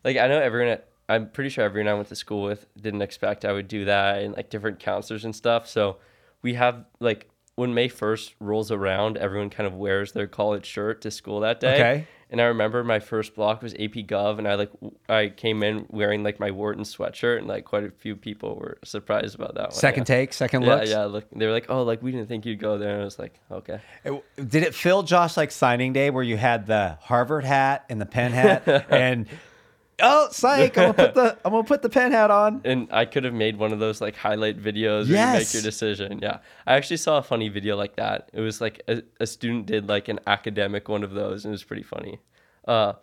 [0.03, 0.73] like I know everyone.
[0.73, 3.85] At, I'm pretty sure everyone I went to school with didn't expect I would do
[3.85, 5.67] that, and like different counselors and stuff.
[5.67, 5.97] So,
[6.41, 11.01] we have like when May first rolls around, everyone kind of wears their college shirt
[11.01, 11.73] to school that day.
[11.75, 12.07] Okay.
[12.29, 15.63] And I remember my first block was AP Gov, and I like w- I came
[15.63, 19.55] in wearing like my Wharton sweatshirt, and like quite a few people were surprised about
[19.55, 19.71] that one.
[19.71, 20.15] Second yeah.
[20.17, 20.89] take, second Yeah, looks.
[20.89, 21.05] yeah.
[21.05, 23.17] Look, they were like, "Oh, like we didn't think you'd go there." And I was
[23.17, 27.45] like, "Okay." It- Did it feel Josh like signing day where you had the Harvard
[27.45, 29.25] hat and the Penn hat and
[30.01, 32.61] oh psych I'm gonna put the I'm gonna put the Penn hat on.
[32.65, 35.63] And I could have made one of those like highlight videos where you make your
[35.63, 36.19] decision.
[36.21, 38.29] Yeah, I actually saw a funny video like that.
[38.33, 41.55] It was like a, a student did like an academic one of those, and it
[41.55, 42.19] was pretty funny.
[42.67, 42.93] Uh,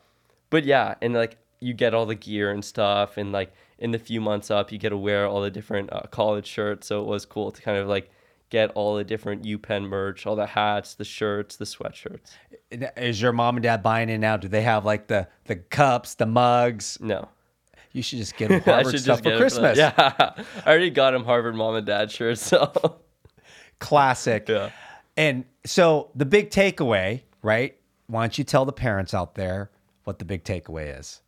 [0.50, 3.98] but yeah, and like you get all the gear and stuff, and like in the
[3.98, 6.87] few months up, you get to wear all the different uh, college shirts.
[6.87, 8.11] So it was cool to kind of like
[8.50, 12.33] get all the different UPenn merch, all the hats, the shirts, the sweatshirts.
[12.96, 14.37] Is your mom and dad buying in now?
[14.37, 16.98] Do they have like the the cups, the mugs?
[17.00, 17.28] No.
[17.92, 19.76] You should just get them Harvard stuff for Christmas.
[19.78, 19.96] that.
[20.37, 22.42] Yeah, I already got him Harvard mom and dad shirts.
[22.42, 23.00] So
[23.78, 24.48] Classic.
[24.48, 24.70] Yeah.
[25.16, 27.76] And so the big takeaway, right?
[28.07, 29.70] Why don't you tell the parents out there
[30.04, 31.20] what the big takeaway is?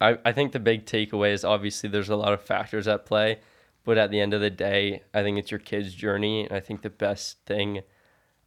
[0.00, 3.38] I, I think the big takeaway is obviously there's a lot of factors at play,
[3.86, 6.44] but at the end of the day, I think it's your kid's journey.
[6.44, 7.82] And I think the best thing,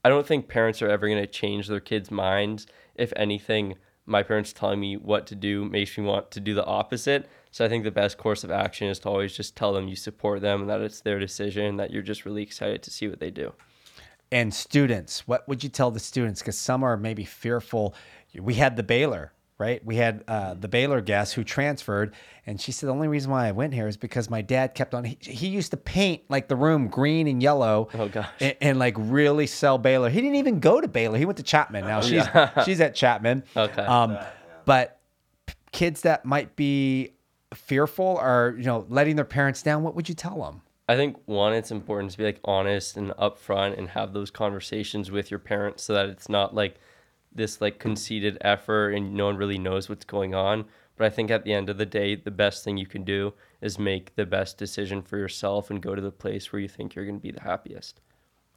[0.04, 2.67] I don't think parents are ever going to change their kids' minds.
[2.93, 3.75] If anything,
[4.06, 7.30] my parents telling me what to do makes me want to do the opposite.
[7.52, 9.95] So I think the best course of action is to always just tell them you
[9.95, 13.21] support them and that it's their decision, that you're just really excited to see what
[13.21, 13.54] they do.
[14.32, 16.41] And students, what would you tell the students?
[16.41, 17.95] Because some are maybe fearful.
[18.38, 19.86] We had the Baylor, right?
[19.86, 22.15] We had uh, the Baylor guest who transferred,
[22.48, 24.95] and she said the only reason why I went here is because my dad kept
[24.95, 25.04] on.
[25.04, 27.89] He, he used to paint like the room green and yellow.
[27.93, 28.30] Oh, gosh.
[28.39, 30.10] And, and, like really sell Baylor.
[30.10, 31.17] He didn't even go to Baylor.
[31.17, 31.86] He went to Chapman.
[31.86, 32.24] Now she's
[32.65, 33.43] she's at Chapman.
[33.56, 33.84] Okay.
[33.84, 34.17] Um,
[34.65, 35.00] but
[35.45, 37.13] p- kids that might be
[37.54, 40.62] fearful or you know letting their parents down, what would you tell them?
[40.88, 45.12] I think one, it's important to be like honest and upfront and have those conversations
[45.12, 46.80] with your parents so that it's not like
[47.34, 50.65] this like conceited effort and no one really knows what's going on.
[50.98, 53.34] But I think at the end of the day, the best thing you can do
[53.62, 56.94] is make the best decision for yourself and go to the place where you think
[56.94, 58.02] you're going to be the happiest.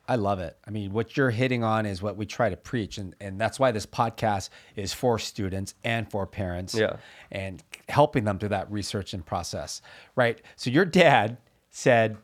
[0.08, 0.58] I love it.
[0.66, 2.98] I mean, what you're hitting on is what we try to preach.
[2.98, 6.74] And, and that's why this podcast is for students and for parents.
[6.74, 6.96] Yeah.
[7.30, 9.80] And helping them through that research and process.
[10.16, 10.42] Right.
[10.56, 11.38] So your dad
[11.70, 12.16] said,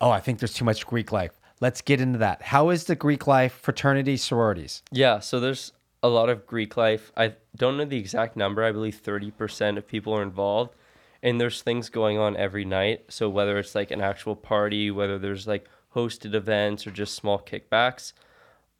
[0.00, 1.38] Oh, I think there's too much Greek life.
[1.60, 2.40] Let's get into that.
[2.40, 4.82] How is the Greek life, fraternity, sororities?
[4.92, 7.12] Yeah, so there's a lot of Greek life.
[7.16, 8.64] I don't know the exact number.
[8.64, 10.74] I believe 30% of people are involved.
[11.22, 13.06] And there's things going on every night.
[13.08, 17.40] So whether it's like an actual party, whether there's like hosted events or just small
[17.40, 18.12] kickbacks,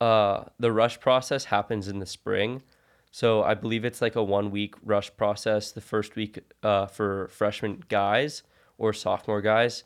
[0.00, 2.62] uh, the rush process happens in the spring.
[3.10, 5.72] So I believe it's like a one week rush process.
[5.72, 8.42] The first week uh, for freshman guys
[8.76, 9.82] or sophomore guys,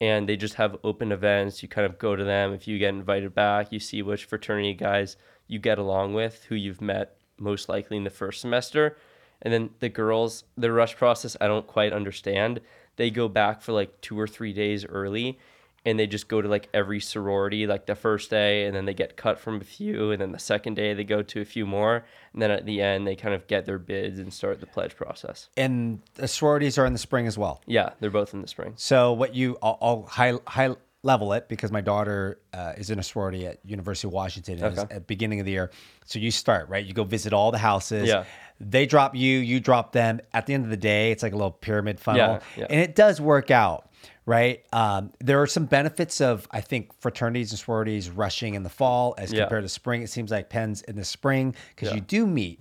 [0.00, 1.62] and they just have open events.
[1.62, 2.52] You kind of go to them.
[2.52, 6.54] If you get invited back, you see which fraternity guys you get along with, who
[6.54, 8.96] you've met most likely in the first semester.
[9.42, 12.60] And then the girls, the rush process, I don't quite understand.
[12.96, 15.38] They go back for like two or three days early
[15.86, 18.94] and they just go to like every sorority like the first day and then they
[18.94, 21.66] get cut from a few and then the second day they go to a few
[21.66, 24.66] more and then at the end they kind of get their bids and start the
[24.66, 27.60] pledge process And the sororities are in the spring as well.
[27.66, 31.48] yeah they're both in the spring So what you, I'll, I'll high, high level it
[31.48, 34.78] because my daughter uh, is in a sorority at University of Washington and it was
[34.80, 34.94] Okay.
[34.94, 35.70] at the beginning of the year.
[36.06, 36.84] So you start, right?
[36.84, 38.08] You go visit all the houses.
[38.08, 38.24] Yeah.
[38.60, 40.20] They drop you, you drop them.
[40.32, 42.20] At the end of the day, it's like a little pyramid funnel.
[42.20, 42.66] Yeah, yeah.
[42.70, 43.90] And it does work out,
[44.26, 44.64] right?
[44.72, 49.14] Um, there are some benefits of, I think, fraternities and sororities rushing in the fall
[49.18, 49.42] as Yeah.
[49.42, 50.02] compared to spring.
[50.02, 52.60] It seems like Penn's in the spring because you do meet,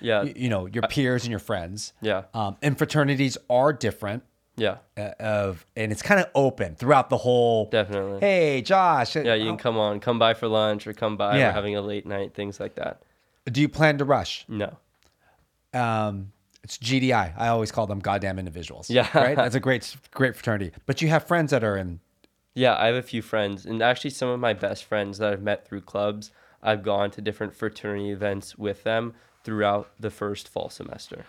[0.00, 1.92] yeah you, you know, your peers and your friends.
[2.00, 4.22] yeah Um, and fraternities are different
[4.56, 4.76] yeah.
[4.96, 8.20] Uh, of and it's kind of open throughout the whole definitely.
[8.20, 11.38] Hey josh yeah you can come on come by for lunch or come by.
[11.38, 11.48] Yeah.
[11.48, 13.02] we're having a late night things like that.
[13.50, 14.44] Do you plan to rush?
[14.48, 14.76] No.
[15.72, 18.88] Um it's gdi i always call them goddamn individuals.
[18.88, 19.08] Yeah.
[19.16, 19.36] right?
[19.36, 20.72] That's a great great fraternity.
[20.86, 22.00] But you have friends that are in
[22.54, 25.42] Yeah, I have a few friends, and actually some of my best friends that I've
[25.42, 26.30] met through clubs.
[26.62, 29.12] I've gone to different fraternity events with them
[29.42, 31.26] throughout the first fall semester.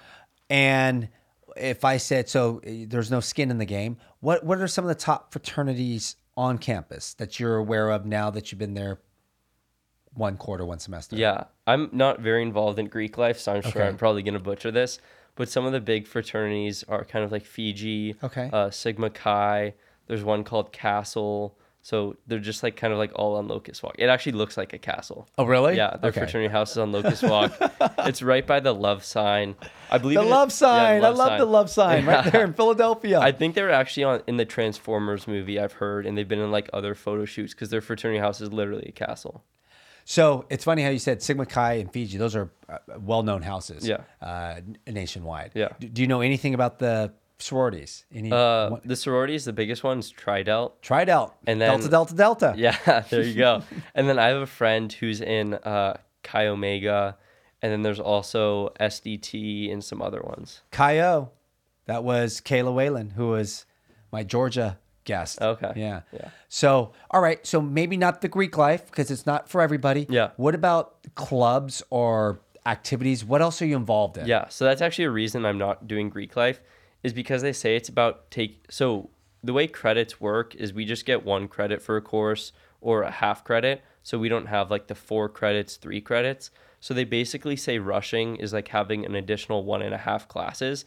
[0.50, 1.10] and
[1.56, 4.84] if i said so uh, there's no skin in the game what what are some
[4.86, 9.00] of the top fraternities on campus that you're aware of now that you've been there
[10.14, 13.82] one quarter one semester Yeah, I'm not very involved in Greek life, so I'm sure
[13.82, 13.88] Okay.
[13.88, 15.00] I'm probably gonna butcher this.
[15.36, 18.50] But some of the big fraternities are kind of like Fiji, Okay.
[18.54, 19.74] uh, Sigma Chi.
[20.08, 21.58] There's one called Castle.
[21.86, 23.94] So they're just like kind of like all on Locust Walk.
[24.00, 25.28] It actually looks like a castle.
[25.38, 26.22] oh really Yeah, their okay.
[26.22, 27.52] fraternity house is on Locust Walk.
[28.00, 29.56] it's right by the love sign.
[29.92, 31.40] I believe the is- love yeah, sign i love sign.
[31.40, 34.46] the love sign right there in philadelphia I think they were actually on in the
[34.46, 35.60] Transformers movie.
[35.60, 38.52] I've heard, and they've been in like other photo shoots because their fraternity house is
[38.52, 39.44] literally a castle.
[40.06, 43.88] So it's funny how you said Sigma Chi and Fiji; those are uh, well-known houses,
[43.88, 44.02] Yeah.
[44.24, 45.52] uh, nationwide.
[45.54, 45.70] Yeah.
[45.80, 48.06] Do, do you know anything about the sororities?
[48.14, 50.74] Any Uh, one- the sororities, the biggest one's Tridelt.
[51.10, 51.36] out.
[51.48, 52.54] and then- Delta Delta Delta.
[52.58, 53.62] Yeah, there you go.
[53.94, 57.18] and then I have a friend who's in uh, Chi Omega,
[57.62, 60.62] and then there's also SDT and some other ones.
[60.72, 61.30] Chi O,
[61.86, 63.66] that was Kayla Whalen, who was
[64.12, 65.42] my Georgia guest.
[65.42, 65.72] Okay.
[65.76, 66.02] Yeah.
[66.12, 66.30] Yeah.
[66.50, 67.46] So, all right.
[67.46, 70.08] So maybe not the Greek life because it's not for everybody.
[70.10, 70.32] Yeah.
[70.38, 73.24] What about clubs or activities?
[73.24, 74.26] What else are you involved in?
[74.26, 76.60] Yeah, so that's actually a reason I'm not doing Greek life
[77.06, 79.12] is because they say it's about take so
[79.44, 83.12] the way credits work is we just get one credit for a course or a
[83.12, 83.84] half credit.
[84.02, 86.50] So we don't have like the four credits, three credits.
[86.80, 90.86] So they basically say rushing is like having an additional one and a half classes,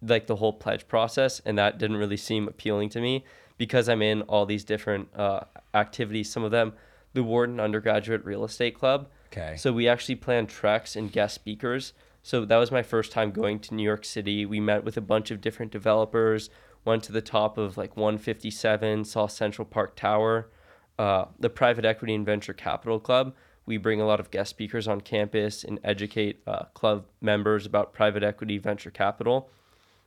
[0.00, 1.40] like the whole pledge process.
[1.44, 3.24] And that didn't really seem appealing to me
[3.58, 5.40] because I'm in all these different uh,
[5.74, 6.30] activities.
[6.30, 6.74] Some of them,
[7.12, 9.08] the Wharton Undergraduate Real Estate Club.
[9.32, 9.56] Okay.
[9.56, 11.92] So we actually plan treks and guest speakers.
[12.22, 14.44] So that was my first time going to New York City.
[14.44, 16.50] We met with a bunch of different developers,
[16.84, 20.50] went to the top of like 157, saw Central Park Tower.
[20.98, 23.34] Uh, the Private Equity and Venture Capital Club,
[23.70, 27.92] we bring a lot of guest speakers on campus and educate uh, club members about
[27.92, 29.48] private equity venture capital.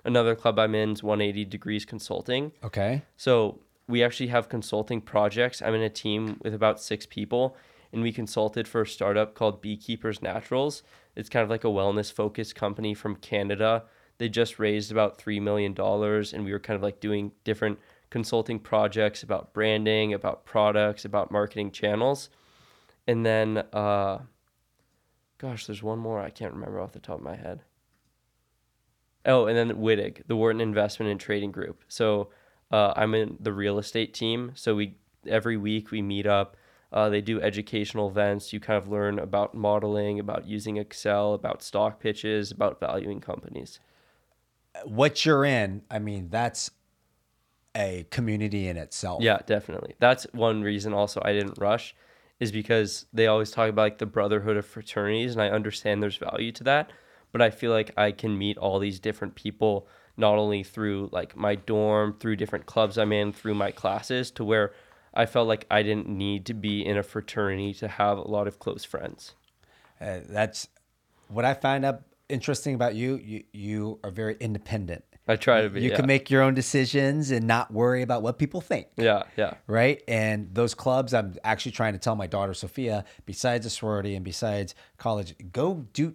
[0.03, 2.51] Another club I'm in is 180 Degrees Consulting.
[2.63, 3.03] Okay.
[3.15, 5.61] So we actually have consulting projects.
[5.61, 7.55] I'm in a team with about six people,
[7.93, 10.83] and we consulted for a startup called Beekeepers Naturals.
[11.15, 13.83] It's kind of like a wellness focused company from Canada.
[14.17, 17.79] They just raised about $3 million, and we were kind of like doing different
[18.09, 22.29] consulting projects about branding, about products, about marketing channels.
[23.07, 24.19] And then, uh,
[25.37, 27.61] gosh, there's one more I can't remember off the top of my head.
[29.25, 31.83] Oh, and then Wittig, the Wharton Investment and Trading Group.
[31.87, 32.29] So
[32.71, 34.51] uh, I'm in the real estate team.
[34.55, 34.95] So we
[35.27, 36.57] every week we meet up.
[36.93, 38.53] Uh, they do educational events.
[38.53, 43.79] You kind of learn about modeling, about using Excel, about stock pitches, about valuing companies.
[44.85, 46.69] What you're in, I mean, that's
[47.75, 49.23] a community in itself.
[49.23, 49.95] Yeah, definitely.
[49.99, 51.95] That's one reason also I didn't rush
[52.39, 56.17] is because they always talk about like the brotherhood of fraternities and I understand there's
[56.17, 56.91] value to that,
[57.31, 59.87] but I feel like I can meet all these different people
[60.17, 64.43] not only through like my dorm, through different clubs I'm in, through my classes to
[64.43, 64.73] where
[65.13, 68.47] I felt like I didn't need to be in a fraternity to have a lot
[68.47, 69.35] of close friends.
[70.01, 70.67] Uh, that's
[71.27, 73.17] what I find out interesting about you.
[73.17, 75.03] You you are very independent.
[75.27, 75.81] I try to be.
[75.81, 75.95] You yeah.
[75.95, 78.87] can make your own decisions and not worry about what people think.
[78.97, 79.53] Yeah, yeah.
[79.67, 80.03] Right.
[80.07, 84.25] And those clubs, I'm actually trying to tell my daughter Sophia, besides a sorority and
[84.25, 86.13] besides college, go do.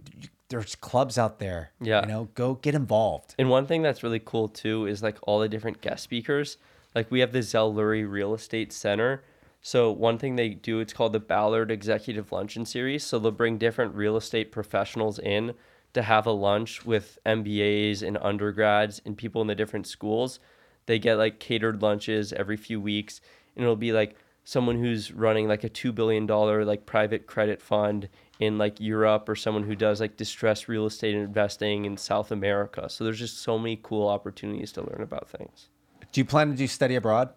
[0.50, 1.72] There's clubs out there.
[1.80, 2.02] Yeah.
[2.02, 3.34] You know, go get involved.
[3.38, 6.56] And one thing that's really cool too is like all the different guest speakers.
[6.94, 9.22] Like we have the Zell Lurie Real Estate Center.
[9.60, 13.04] So one thing they do, it's called the Ballard Executive Luncheon Series.
[13.04, 15.54] So they'll bring different real estate professionals in
[15.94, 20.38] to have a lunch with MBAs and undergrads and people in the different schools.
[20.86, 23.20] They get like catered lunches every few weeks,
[23.54, 27.60] and it'll be like someone who's running like a two billion dollar like private credit
[27.60, 28.08] fund
[28.40, 32.88] in like Europe or someone who does like distressed real estate investing in South America.
[32.88, 35.68] So there's just so many cool opportunities to learn about things.
[36.12, 37.30] Do you plan to do study abroad?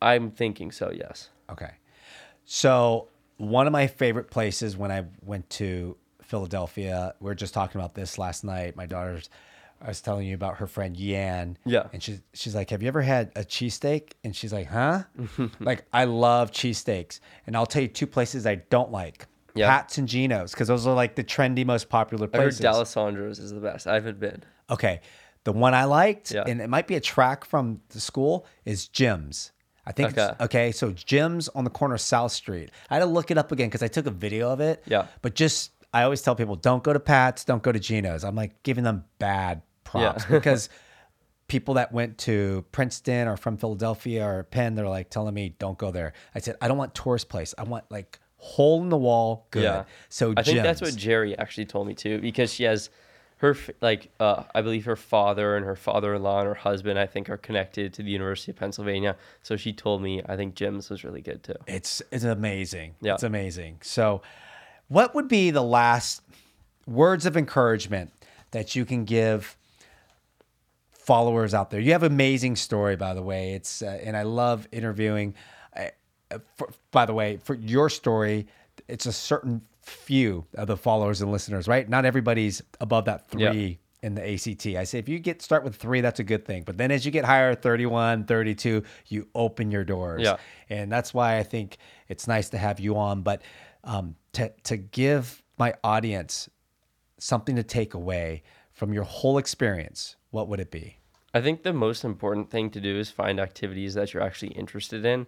[0.00, 1.30] I'm thinking so, yes.
[1.50, 1.70] Okay.
[2.44, 7.80] So one of my favorite places when I went to Philadelphia, we are just talking
[7.80, 8.76] about this last night.
[8.76, 9.28] My daughter's
[9.80, 11.56] I was telling you about her friend Yan.
[11.64, 11.86] Yeah.
[11.92, 14.12] And she's she's like, Have you ever had a cheesesteak?
[14.24, 15.04] And she's like, Huh?
[15.60, 17.20] like I love cheesesteaks.
[17.46, 19.26] And I'll tell you two places I don't like.
[19.54, 19.68] Yeah.
[19.68, 22.60] Pat's and Geno's, because those are like the trendy, most popular places.
[22.60, 22.72] I heard.
[22.72, 23.86] D'Alessandro's is the best.
[23.86, 24.42] I haven't been.
[24.70, 25.00] Okay.
[25.48, 26.44] The one I liked, Yeah.
[26.46, 29.50] and it might be a track from the school, is Jim's.
[29.86, 30.32] I think okay.
[30.32, 30.72] It's, okay.
[30.72, 32.70] So Jim's on the corner of South Street.
[32.90, 34.82] I had to look it up again because I took a video of it.
[34.86, 35.06] Yeah.
[35.22, 38.24] But just I always tell people don't go to Pat's, don't go to Geno's.
[38.24, 40.30] I'm like giving them bad props Yeah.
[40.36, 40.68] because
[41.46, 45.78] people that went to Princeton or from Philadelphia or Penn, they're like telling me don't
[45.78, 46.12] go there.
[46.34, 47.54] I said I don't want tourist place.
[47.56, 49.62] I want like hole in the wall good.
[49.62, 49.84] Yeah.
[50.10, 52.90] So I think that's what Jerry actually told me too, because she has
[53.38, 57.30] her like uh, I believe her father and her father-in-law and her husband I think
[57.30, 59.16] are connected to the University of Pennsylvania.
[59.42, 61.54] So she told me I think Jim's was really good too.
[61.66, 62.94] It's it's amazing.
[63.00, 63.14] Yeah.
[63.14, 63.78] It's amazing.
[63.82, 64.22] So
[64.88, 66.22] what would be the last
[66.86, 68.12] words of encouragement
[68.50, 69.56] that you can give
[70.90, 71.80] followers out there?
[71.80, 73.52] You have an amazing story, by the way.
[73.52, 75.34] It's uh, and I love interviewing.
[75.76, 78.48] Uh, for, by the way, for your story,
[78.88, 81.88] it's a certain few of the followers and listeners, right?
[81.88, 83.42] Not everybody's above that three
[84.02, 84.06] Yeah.
[84.06, 84.66] in the ACT.
[84.76, 86.62] I say if you get start with three, that's a good thing.
[86.64, 90.22] But then as you get higher, 31, 32, you open your doors.
[90.22, 90.36] Yeah.
[90.68, 91.78] And that's why I think
[92.08, 93.22] it's nice to have you on.
[93.22, 93.42] But
[93.84, 96.48] um, to, to give my audience
[97.18, 100.98] something to take away from your whole experience, what would it be?
[101.34, 105.04] I think the most important thing to do is find activities that you're actually interested
[105.04, 105.26] in.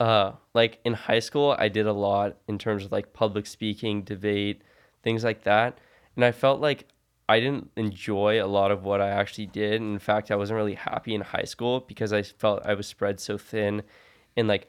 [0.00, 4.02] Uh, like in high school, I did a lot in terms of like public speaking,
[4.02, 4.62] debate,
[5.02, 5.78] things like that.
[6.16, 6.86] And I felt like
[7.28, 9.74] I didn't enjoy a lot of what I actually did.
[9.74, 13.20] In fact, I wasn't really happy in high school because I felt I was spread
[13.20, 13.82] so thin.
[14.36, 14.68] And like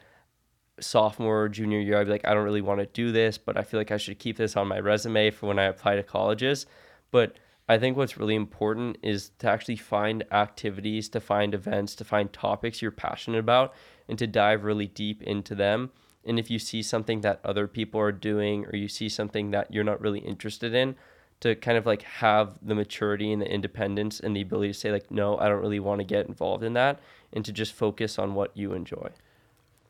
[0.80, 3.62] sophomore, junior year, I'd be like, I don't really want to do this, but I
[3.62, 6.66] feel like I should keep this on my resume for when I apply to colleges.
[7.10, 7.36] But
[7.68, 12.32] I think what's really important is to actually find activities, to find events, to find
[12.32, 13.74] topics you're passionate about,
[14.12, 15.90] and to dive really deep into them.
[16.22, 19.72] And if you see something that other people are doing, or you see something that
[19.72, 20.96] you're not really interested in,
[21.40, 24.92] to kind of like have the maturity and the independence and the ability to say,
[24.92, 27.00] like, no, I don't really want to get involved in that,
[27.32, 29.08] and to just focus on what you enjoy.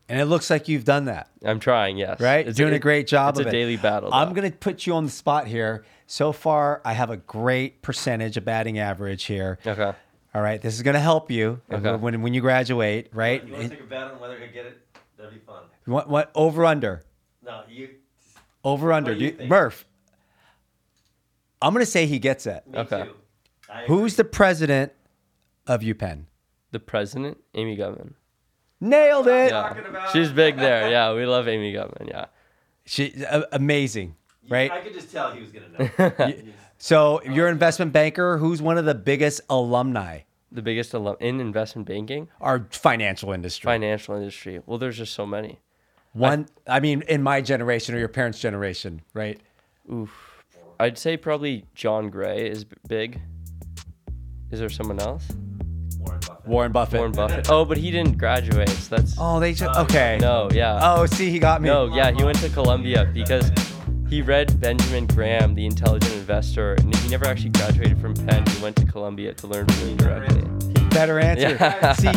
[0.09, 1.29] And it looks like you've done that.
[1.45, 2.21] I'm trying, yes.
[2.21, 2.47] right?
[2.47, 3.51] It's Doing a, great job It's a it.
[3.51, 4.15] daily battle.
[4.15, 5.85] I'm going to put you on the spot here.
[6.07, 9.59] So far, I have a great percentage of batting average here.
[9.67, 9.95] Okay.
[10.35, 11.95] All right, this is going to help you Okay.
[11.97, 13.45] when when you graduate, right?
[13.47, 14.79] You want to take a bet on whether I get it?
[15.19, 15.65] That'd be fun.
[15.85, 17.03] What, what over under?
[17.45, 17.91] No, you.
[18.65, 19.13] Over under.
[19.13, 19.85] What do you Murph.
[21.61, 22.67] I'm gonna say he gets it.
[22.67, 23.05] Me Okay.
[23.05, 23.15] too.
[23.87, 24.93] Who's the president
[25.67, 26.25] of UPenn?
[26.73, 28.15] The president, Amy Gutmann.
[28.81, 29.51] Nailed it.
[29.51, 30.91] Talking about- She's big there.
[30.91, 32.09] Yeah, we love Amy Gutmann.
[32.09, 32.27] Yeah.
[32.85, 34.17] She a- amazing,
[34.49, 34.71] right?
[34.73, 35.69] I could just tell he was gonna
[36.29, 36.43] know.
[36.85, 38.39] So you're an investment banker.
[38.39, 40.23] Who's one of the biggest alumni?
[40.51, 43.69] The biggest alum in investment banking, Our financial industry.
[43.69, 44.61] financial industry.
[44.67, 45.61] Well, there's just so many.
[46.13, 49.41] One, I mean, in my generation or your parents' generation, right?
[49.93, 50.43] Oof.
[50.81, 53.21] I'd say probably Jon Gray is b- big.
[54.51, 55.23] Is there someone else?
[56.01, 56.47] Warren Buffett.
[56.49, 56.99] Warren Buffett.
[56.99, 57.49] Warren Buffett.
[57.49, 58.69] Oh, but he didn't graduate.
[58.71, 60.19] So that's Oh, they just uh, okay.
[60.21, 60.49] no.
[60.53, 60.81] Yeah.
[60.83, 61.69] Oh, see, he got me.
[61.69, 63.49] No, yeah, he went to Columbia because
[64.13, 68.45] he read Benjamin Graham, The Intelligent Investor, and he never actually graduated from Penn.
[68.47, 70.43] He went to Columbia to learn from him directly.
[70.91, 71.57] Better answer.
[71.59, 71.93] Yeah.
[71.95, 72.11] See,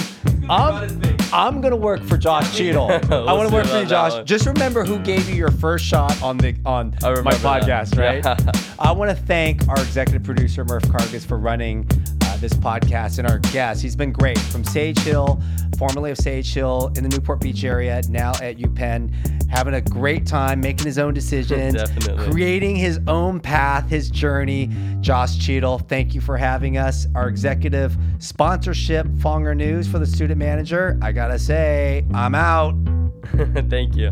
[0.49, 1.01] I'm.
[1.31, 2.91] I'm gonna work for Josh Cheadle.
[2.91, 4.11] I We'll want to work for you, Josh.
[4.11, 4.25] one.
[4.25, 7.63] Just remember who gave you your first shot on the on my remember that.
[7.63, 8.23] podcast, right?
[8.23, 8.61] Yeah.
[8.79, 11.87] I want to thank our executive producer Murph Cargus for running
[12.35, 13.81] uh, this podcast and our guest.
[13.81, 15.41] He's been great from Sage Hill,
[15.77, 19.11] formerly of Sage Hill in the Newport Beach area, now at UPenn,
[19.49, 22.31] having a great time making his own decisions, Definitely.
[22.31, 24.69] creating his own path, his journey.
[25.01, 27.07] Josh Cheadle, thank you for having us.
[27.15, 30.97] Our executive sponsorship, Fonger News for the student manager.
[31.01, 32.75] I gotta say, I'm out.
[33.69, 34.11] Thank you.